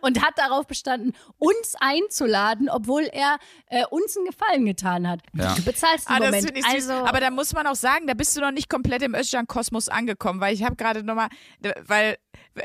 [0.01, 3.37] und hat darauf bestanden, uns einzuladen, obwohl er
[3.67, 5.21] äh, uns einen Gefallen getan hat.
[5.33, 5.55] Ja.
[5.55, 6.65] Du bezahlst im Ah, das Moment.
[6.65, 9.89] also, Aber da muss man auch sagen, da bist du noch nicht komplett im Özcan-Kosmos
[9.89, 11.29] angekommen, weil ich habe gerade nochmal,
[11.85, 12.17] weil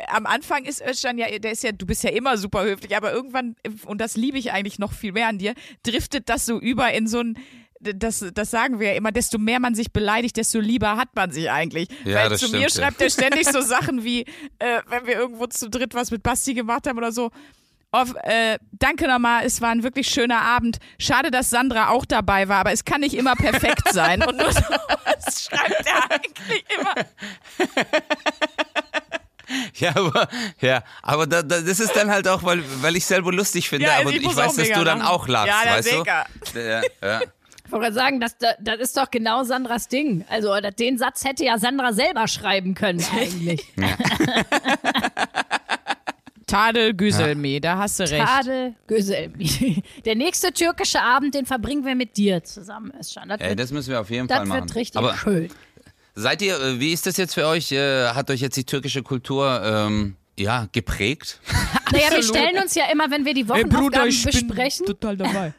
[0.09, 3.13] am Anfang ist Özcan ja, der ist ja, du bist ja immer super höflich, aber
[3.13, 6.93] irgendwann, und das liebe ich eigentlich noch viel mehr an dir, driftet das so über
[6.93, 7.39] in so ein
[7.83, 11.31] das, das sagen wir ja immer, desto mehr man sich beleidigt, desto lieber hat man
[11.31, 11.89] sich eigentlich.
[12.05, 12.75] Ja, Weil das zu stimmt, mir ja.
[12.75, 14.23] schreibt er ständig so Sachen wie,
[14.59, 17.31] äh, wenn wir irgendwo zu dritt was mit Basti gemacht haben oder so,
[17.95, 20.79] auf, äh, danke nochmal, es war ein wirklich schöner Abend.
[20.99, 24.23] Schade, dass Sandra auch dabei war, aber es kann nicht immer perfekt sein.
[24.23, 24.63] Und nur so,
[25.05, 26.95] was schreibt er eigentlich immer?
[29.75, 30.29] Ja, aber,
[30.61, 33.87] ja, aber da, da, das ist dann halt auch, weil, weil ich selber lustig finde,
[33.87, 36.59] Ja, aber ich ich, weiß, dass du dann auch lachst, Ja, weißt du?
[36.59, 37.21] Ja, ja.
[37.73, 40.27] Ich wollte gerade sagen, das, das ist doch genau Sandras Ding.
[40.29, 43.67] Also den Satz hätte ja Sandra selber schreiben können eigentlich.
[46.47, 48.27] Tadel Güselmi, da hast du recht.
[48.27, 49.83] Tadel Göselmi.
[50.05, 53.31] Der nächste türkische Abend, den verbringen wir mit dir zusammen, Özcan.
[53.31, 54.65] Das, Ey, wird, das müssen wir auf jeden das Fall machen.
[54.65, 55.49] wird richtig aber schön.
[56.15, 57.73] seid ihr, äh, wie ist das jetzt für euch?
[57.73, 61.41] Äh, Hat euch jetzt die türkische Kultur ähm, ja, geprägt?
[61.91, 64.87] Naja, wir stellen uns ja immer, wenn wir die Ey, Wochenaufgaben Bruder, ich bin besprechen,
[64.87, 65.53] total dabei.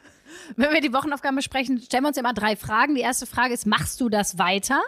[0.56, 2.94] wenn wir die Wochenaufgaben besprechen, stellen wir uns immer drei Fragen.
[2.94, 4.80] Die erste Frage ist, machst du das weiter?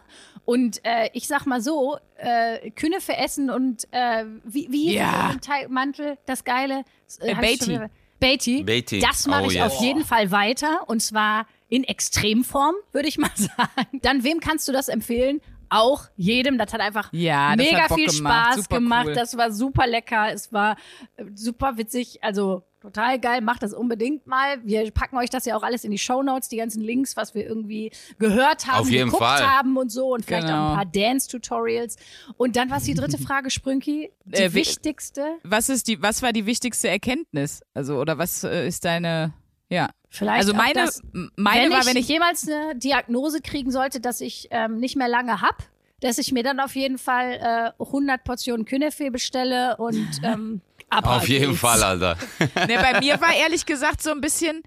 [0.44, 5.30] Und äh, ich sag mal so, äh, Künefe essen und äh, wie, wie hieß Ja.
[5.32, 6.84] im Teigmantel, das Geile?
[7.20, 7.80] Äh, schon Beatty.
[8.20, 8.62] Beatty.
[8.62, 9.00] Beatty.
[9.00, 9.72] Das mache Oh, ich yes.
[9.72, 14.00] auf jeden Fall weiter und zwar in Extremform, würde ich mal sagen.
[14.02, 15.40] Dann wem kannst du das empfehlen?
[15.68, 16.58] Auch jedem.
[16.58, 18.52] Das hat einfach Ja, das mega hat viel gemacht.
[18.52, 19.06] Spaß Super gemacht.
[19.08, 19.14] cool.
[19.14, 20.32] Das war super lecker.
[20.32, 20.76] Es war
[21.16, 22.22] äh, super witzig.
[22.22, 23.40] Also total geil.
[23.40, 24.58] Macht das unbedingt mal.
[24.64, 27.44] Wir packen euch das ja auch alles in die Shownotes, die ganzen Links, was wir
[27.46, 29.46] irgendwie gehört haben, Auf jeden geguckt Fall.
[29.46, 30.66] haben und so und vielleicht Genau.
[30.66, 31.96] auch ein paar Dance-Tutorials.
[32.36, 34.12] Und dann was die dritte Frage, Sprünki?
[34.24, 35.36] Die Äh, wichtigste.
[35.42, 37.62] Was ist die, was war die wichtigste Erkenntnis?
[37.74, 39.32] Also, oder was äh, ist deine,
[39.68, 39.88] ja.
[40.08, 41.02] Vielleicht Also auch meine, das,
[41.36, 44.96] meine wenn war, ich, wenn ich, jemals eine Diagnose kriegen sollte, dass ich ähm, nicht
[44.96, 45.64] mehr lange hab,
[46.00, 50.60] dass ich mir dann auf jeden Fall äh, 100 Portionen Künefe bestelle und ähm,
[50.90, 51.60] ab Auf jeden geht's.
[51.60, 52.16] Fall, Alter.
[52.38, 54.62] ne, bei mir war ehrlich gesagt so ein bisschen,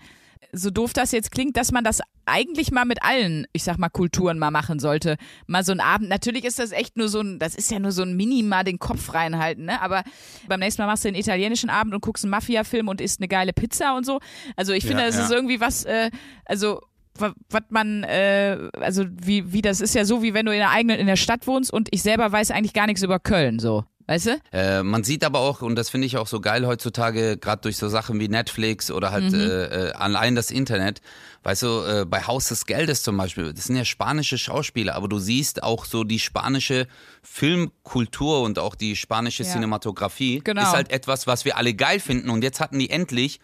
[0.52, 3.90] so doof das jetzt klingt, dass man das eigentlich mal mit allen, ich sag mal,
[3.90, 5.18] Kulturen mal machen sollte.
[5.48, 6.10] Mal so ein Abend.
[6.10, 8.64] Natürlich ist das echt nur so ein, das ist ja nur so ein Mini mal
[8.64, 9.82] den Kopf reinhalten, ne?
[9.82, 10.04] Aber
[10.48, 13.28] beim nächsten Mal machst du einen italienischen Abend und guckst einen Mafia-Film und isst eine
[13.28, 14.20] geile Pizza und so.
[14.56, 15.24] Also ich finde, Ja, das ja.
[15.26, 16.12] ist irgendwie was, äh,
[16.46, 16.82] also
[17.18, 17.34] was
[17.70, 21.00] man, äh, also wie, wie das ist ja so, wie wenn du in der eigenen,
[21.00, 23.84] in der Stadt wohnst und ich selber weiß eigentlich gar nichts über Köln, so.
[24.10, 24.42] Weißt du?
[24.52, 27.78] Äh, man sieht aber auch, und das finde ich auch so geil heutzutage, gerade durch
[27.78, 29.40] so Sachen wie Netflix oder halt Mhm.
[29.40, 31.02] äh, äh, allein das Internet,
[31.44, 35.10] weißt du, äh, bei Haus des Geldes zum Beispiel, das sind ja spanische Schauspieler, aber
[35.10, 36.88] du siehst auch so die spanische
[37.22, 39.52] Filmkultur und auch die spanische Ja.
[39.52, 40.64] Cinematografie Genau.
[40.64, 43.40] ist halt etwas, was wir alle geil finden und jetzt hatten die endlich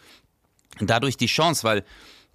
[0.80, 1.84] dadurch die Chance, weil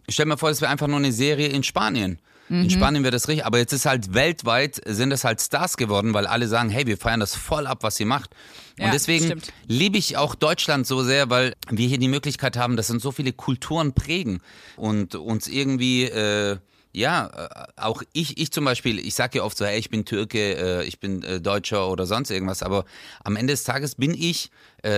[0.09, 2.21] stell mir vor, das wäre einfach nur eine Serie in Spanien.
[2.51, 2.65] Mhm.
[2.65, 6.13] In Spanien wäre das richtig, aber jetzt ist halt weltweit, sind es halt Stars geworden,
[6.15, 8.31] weil alle sagen, hey, wir feiern das voll ab, was sie macht.
[8.77, 12.77] Und Ja, deswegen liebe ich auch Deutschland so sehr, weil wir hier die Möglichkeit haben,
[12.77, 14.41] dass uns so viele Kulturen prägen
[14.77, 16.57] und uns irgendwie, äh,
[16.93, 20.05] ja, äh, auch ich, ich zum Beispiel, ich sage ja oft so, hey, ich bin
[20.05, 22.85] Türke, äh, ich bin äh, Deutscher oder sonst irgendwas, aber
[23.23, 24.51] am Ende des Tages bin ich,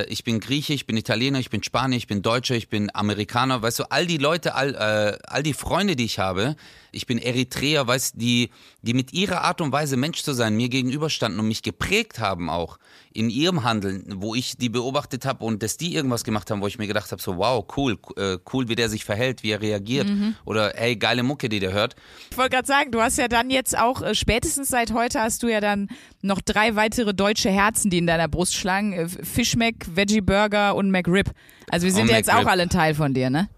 [0.06, 3.62] ich bin Grieche, ich bin Italiener, ich bin Spanier, ich bin Deutscher, ich bin Amerikaner,
[3.62, 6.54] weißt du, all die Leute, all, äh, all die Freunde, die ich habe,
[6.92, 8.50] ich bin Eritreer, weißt die,
[8.82, 12.50] die mit ihrer Art und Weise Mensch zu sein mir gegenüberstanden und mich geprägt haben
[12.50, 12.78] auch
[13.14, 16.66] in ihrem Handeln, wo ich die beobachtet habe und dass die irgendwas gemacht haben, wo
[16.66, 19.60] ich mir gedacht habe, so wow, cool, äh, cool, wie der sich verhält, wie er
[19.60, 20.08] reagiert
[20.44, 21.94] oder hey, geile Mucke, die der hört.
[22.30, 25.42] Ich wollte gerade sagen, du hast ja dann jetzt auch, äh, spätestens seit heute hast
[25.42, 25.88] du ja dann
[26.22, 28.92] noch drei weitere deutsche Herzen, die in deiner Brust schlagen.
[28.92, 31.30] Äh, Fish Mac, Veggie Burger und McRib.
[31.70, 32.46] Also wir sind Und ja jetzt McRib.
[32.46, 33.48] auch alle ein Teil von dir, ne?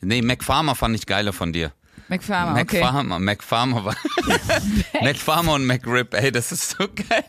[0.00, 1.72] Nee, McFarmer fand ich geiler von dir.
[2.16, 2.80] McFarmer, okay.
[2.80, 3.96] McFarmer, McFarmer war.
[5.02, 7.24] McFarmer und McRib, ey, das ist so geil.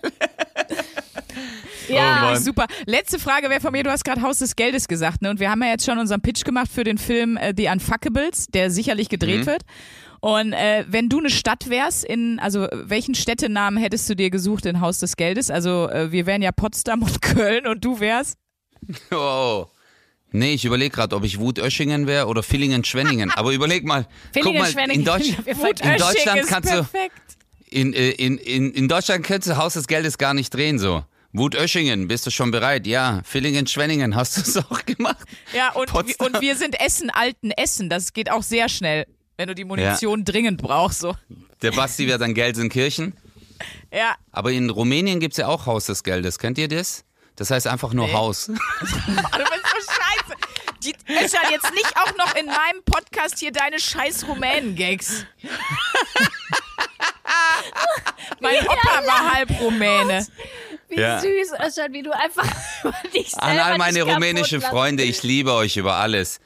[1.90, 2.40] Ja, Mann.
[2.42, 2.68] Super.
[2.86, 5.30] Letzte Frage wäre von mir, du hast gerade Haus des Geldes gesagt, ne?
[5.30, 8.48] Und wir haben ja jetzt schon unseren Pitch gemacht für den Film äh, The Unfuckables,
[8.48, 9.46] der sicherlich gedreht Mhm.
[9.46, 9.64] wird.
[10.22, 14.66] Und äh, wenn du eine Stadt wärst, in, also welchen Städtenamen hättest du dir gesucht
[14.66, 15.50] in Haus des Geldes?
[15.52, 18.38] Also äh, wir wären ja Potsdam und Köln und du wärst?
[19.12, 19.66] Oh.
[20.36, 23.30] Nee, ich überlege gerade, ob ich Wut-Öschingen wäre oder Villingen-Schwenningen.
[23.32, 25.06] Aber überleg mal, guck mal, in.
[25.06, 27.16] Deutsch, in Deutschland kannst du, perfekt.
[27.70, 31.06] in, äh, in, in, in Deutschland kannst du Haus des Geldes gar nicht drehen so.
[31.34, 32.88] Wut-Öschingen, bist du schon bereit?
[32.88, 33.22] Ja.
[33.26, 35.18] Villingen-Schwenningen, hast du es auch gemacht?
[35.56, 37.90] Ja, und, und wir sind Essen, Alten Essen.
[37.90, 39.06] Das geht auch sehr schnell,
[39.38, 41.00] wenn du die Munition dringend brauchst.
[41.00, 41.16] So.
[41.62, 43.14] Der Basti wäre dann Gelsenkirchen.
[43.92, 46.40] Ja, Aber in Rumänien gibt's ja auch Haus des Geldes.
[46.40, 47.06] Kennt ihr das?
[47.36, 48.14] Das heißt einfach nur Nee.
[48.14, 48.46] Haus.
[48.48, 50.36] du bist so scheiße.
[50.84, 55.26] Die Özcan, jetzt nicht auch noch in meinem Podcast hier deine scheiß Rumänen-Gags.
[58.40, 60.26] mein Opa war halb Rumäne.
[60.90, 61.20] wie Ja.
[61.20, 62.46] süß, Özcan, wie du einfach
[62.84, 64.62] über dich An selber all meine rumänischen.
[64.62, 66.40] Freunde, ich liebe euch über alles.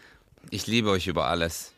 [0.49, 1.73] Ich liebe euch über alles.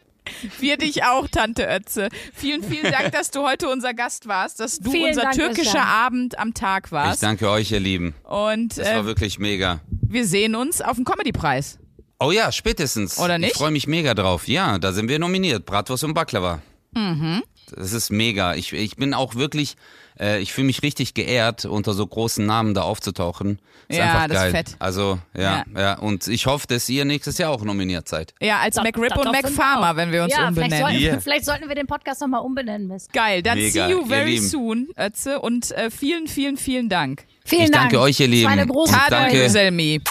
[0.60, 2.10] Wir dich auch, Tante Ötze.
[2.36, 5.80] Vielen, vielen Dank, dass du heute unser Gast warst, dass du Vielen unser Dank, türkischer
[5.80, 5.88] Özcan.
[5.88, 7.24] Abend am Tag Ich warst.
[7.24, 8.14] danke euch, ihr Lieben.
[8.24, 9.80] Und Das äh, war wirklich mega.
[9.90, 11.80] wir sehen uns auf dem Comedy-Preis.
[12.20, 13.18] Oh ja, spätestens.
[13.18, 13.52] Oder nicht?
[13.52, 14.48] Ich freue mich mega drauf.
[14.48, 15.66] Ja, da sind wir nominiert.
[15.66, 16.62] Bratwurst und Baklava.
[16.94, 17.44] Mhm.
[17.76, 18.56] Das ist mega.
[18.56, 19.76] Ich, ich bin auch wirklich,
[20.20, 23.60] äh, ich fühle mich richtig geehrt, unter so großen Namen da aufzutauchen.
[23.88, 24.52] Ist Ja, einfach das ist geil.
[24.52, 24.76] fett.
[24.80, 28.34] Also, ja, ja, Und ich hoffe, dass ihr nächstes Jahr auch nominiert seid.
[28.42, 30.72] Ja, als Da- McRib da- und McFarmer, wenn wir uns ja, umbenennen.
[30.78, 31.20] Vielleicht sollten, Yeah.
[31.22, 33.14] vielleicht sollten wir den Podcast nochmal umbenennen, Mist.
[33.14, 35.40] Geil, dann Mega, see you very soon, Ötze.
[35.40, 37.26] Und äh, vielen, vielen, vielen Dank.
[37.46, 38.06] Vielen Ich danke Dank.
[38.06, 38.74] euch, ihr Das war eine Lieben.
[38.74, 39.10] große Danke.
[39.10, 39.50] Tade Freude.
[39.50, 40.02] Selmi.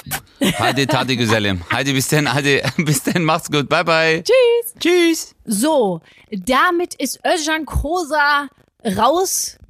[0.58, 1.60] Heide, Tade, Gesellem.
[1.72, 3.68] Heide, bis denn, Heide, bis denn, macht's gut.
[3.68, 4.22] Bye, bye.
[4.22, 4.74] Tschüss.
[4.78, 5.34] Tschüss.
[5.44, 6.00] So,
[6.30, 8.48] damit ist Özcan Kosa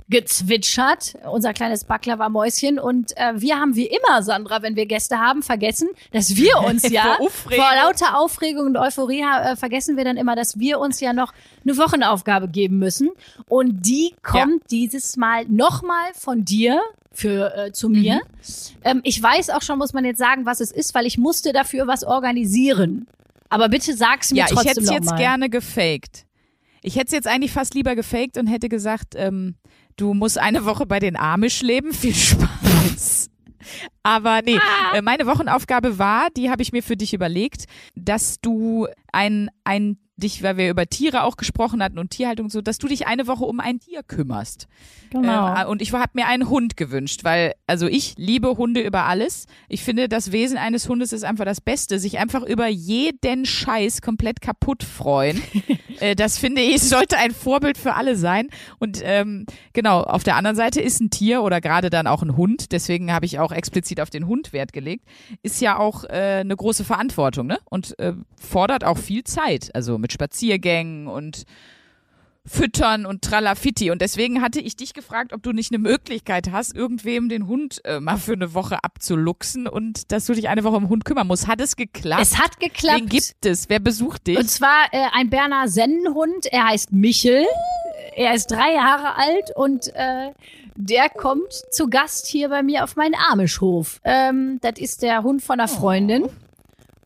[0.09, 2.79] rausgezwitschert, unser kleines Baklava-Mäuschen.
[2.79, 6.89] Und äh, wir haben wie immer, Sandra, wenn wir Gäste haben, vergessen, dass wir uns
[6.89, 11.01] ja Vor vor lauter Aufregung und Euphorie äh, vergessen wir dann immer, dass wir uns
[11.01, 11.33] ja noch
[11.65, 13.11] eine Wochenaufgabe geben müssen.
[13.49, 16.81] Und die kommt dieses Mal nochmal von dir
[17.13, 18.17] für äh, zu mir.
[18.17, 18.21] Mhm.
[18.85, 21.53] Ähm, ich weiß auch schon, muss man jetzt sagen, was es ist, weil ich musste
[21.53, 23.07] dafür was organisieren.
[23.51, 26.27] Aber bitte sag's mir Ja, ich trotzdem hätte es jetzt gerne gefaked.
[26.83, 29.57] Ich hätte es jetzt eigentlich fast lieber gefaked und hätte gesagt, ähm,
[29.99, 31.93] du musst eine Woche bei den Amish leben.
[31.93, 33.29] Viel Spaß.
[34.03, 34.97] Aber nee, Ah.
[34.97, 39.99] äh, meine Wochenaufgabe war, die habe ich mir für dich überlegt, dass du ein, ein
[40.17, 43.29] dich, weil wir über Tiere auch gesprochen hatten und Tierhaltung so, dass du dich eine
[43.29, 44.67] Woche um ein Tier kümmerst.
[45.11, 45.55] Genau.
[45.55, 49.47] Ähm, und ich habe mir einen Hund gewünscht, weil, also ich liebe Hunde über alles.
[49.69, 52.01] Ich finde, das Wesen eines Hundes ist einfach das Beste.
[52.01, 55.41] Sich einfach über jeden Scheiß komplett kaputt freuen.
[56.01, 58.49] äh, das finde ich, sollte ein Vorbild für alle sein.
[58.79, 62.37] Und ähm, genau, auf der anderen Seite ist ein Tier oder gerade dann auch ein
[62.37, 65.05] Hund, deswegen habe ich auch explizit auf den Hund Wert gelegt,
[65.43, 67.59] ist ja auch äh, eine große Verantwortung, ne?
[67.65, 69.75] Und äh, fordert auch viel Zeit.
[69.75, 71.45] Also mit Spaziergängen und
[72.49, 73.91] Füttern und Tralafitti.
[73.91, 77.81] Und deswegen hatte ich dich gefragt, ob du nicht eine Möglichkeit hast, irgendwem den Hund
[77.85, 81.05] äh, mal für eine Woche abzuluxen und dass du dich eine Woche um den Hund
[81.05, 81.47] kümmern musst.
[81.47, 82.23] Hat es geklappt?
[82.23, 83.01] Es hat geklappt.
[83.01, 83.69] Wen gibt es?
[83.69, 84.39] Wer besucht dich?
[84.39, 86.47] Und zwar äh, ein Berner Sennenhund.
[86.51, 87.45] Er heißt Michel.
[88.17, 90.33] Er ist drei Jahre alt und äh,
[90.75, 94.01] der kommt zu Gast hier bei mir auf meinen Amischhof.
[94.05, 96.29] Ähm, das ist der Hund von einer Freundin.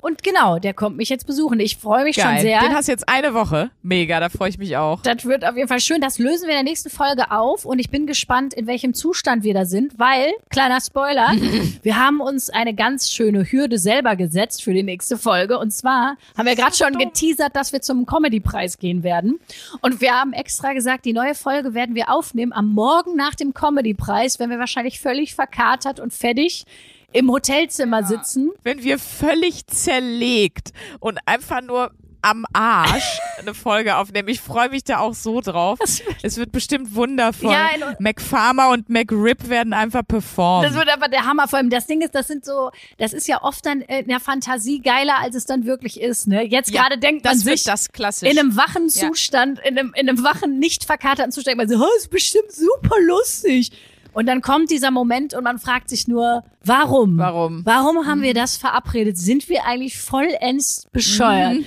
[0.03, 1.61] Und genau, der kommt mich jetzt besuchen.
[1.61, 2.41] Ich freue mich schon Geil.
[2.41, 2.61] sehr.
[2.61, 3.71] Den hast du jetzt eine Woche.
[3.85, 5.01] Mega, da freue ich mich auch.
[5.03, 6.01] Das wird auf jeden Fall schön.
[6.01, 9.45] Das lösen wir in der nächsten Folge auf und ich bin gespannt, in welchem Zustand
[9.45, 11.29] wir da sind, weil, kleiner Spoiler,
[11.83, 15.57] wir haben uns eine ganz schöne Hürde selber gesetzt für die nächste Folge.
[15.61, 19.39] Und zwar haben wir gerade schon geteasert, dass wir zum Comedy-Preis gehen werden.
[19.83, 23.55] Und wir haben extra gesagt, die neue Folge werden wir aufnehmen am Morgen nach dem
[23.55, 26.67] Comedy-Preis, wenn wir wahrscheinlich völlig verkatert und fertig
[27.13, 28.51] im Hotelzimmer sitzen.
[28.63, 31.91] Wenn wir völlig zerlegt und einfach nur
[32.25, 34.29] am Arsch eine Folge aufnehmen.
[34.29, 35.79] Ich freue mich da auch so drauf.
[36.23, 37.51] Es wird bestimmt wundervoll.
[37.53, 40.69] Ja, McFarmer und McRib werden einfach performen.
[40.71, 41.49] Das wird aber der Hammer.
[41.49, 44.21] Vor allem das Ding ist, das sind so, das ist ja oft dann in der
[44.21, 46.29] Fantasie geiler, als es dann wirklich ist.
[46.29, 46.45] Ne?
[46.45, 48.31] Jetzt Ja, gerade denkt man sich das klassisch.
[48.31, 49.09] in einem wachen Ja.
[49.09, 52.95] Zustand, in einem, in einem wachen, nicht verkaterten Zustand, man so, oh, ist bestimmt super
[53.01, 53.73] lustig.
[54.13, 57.19] Und dann kommt dieser Moment und man fragt sich nur, warum?
[57.19, 57.63] Warum?
[57.65, 59.17] Warum haben wir das verabredet?
[59.19, 61.55] Sind wir eigentlich vollends bescheuert?
[61.55, 61.65] Mhm.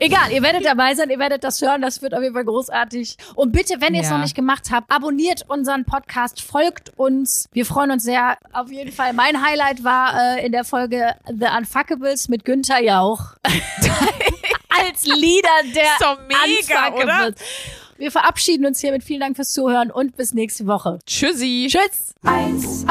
[0.00, 3.16] Egal, ihr werdet dabei sein, ihr werdet das hören, das wird auf jeden Fall großartig.
[3.36, 4.14] Und bitte, wenn ihr es Ja.
[4.16, 7.48] noch nicht gemacht habt, abonniert unseren Podcast, folgt uns.
[7.52, 8.36] Wir freuen uns sehr.
[8.52, 13.20] Auf jeden Fall, mein Highlight war äh, in der Folge The Unfuckables mit Günther Jauch.
[14.68, 17.34] Als Leader der doch mega, Unfuckables.
[17.98, 19.04] Wir verabschieden uns hiermit.
[19.04, 20.98] Vielen Dank fürs Zuhören und bis nächste Woche.
[21.06, 21.68] Tschüssi.
[21.70, 22.14] Tschüss.
[22.24, 22.86] 1A,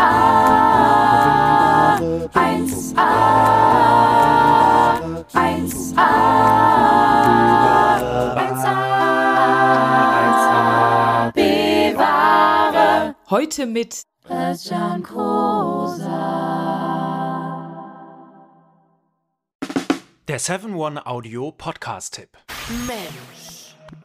[2.34, 3.06] 1A,
[5.34, 6.08] 1A,
[10.16, 16.32] 1A, bewahre Heute mit Christian Kosa.
[20.28, 22.30] Der 7-One-Audio-Podcast-Tipp.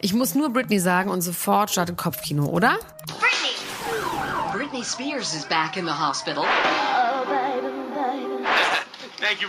[0.02, 2.78] Ich muss nur Britney sagen und sofort startet Kopfkino, oder?
[3.18, 3.52] Britney!
[4.50, 6.44] Britney Spears is back in the hospital.
[9.18, 9.48] Thank you,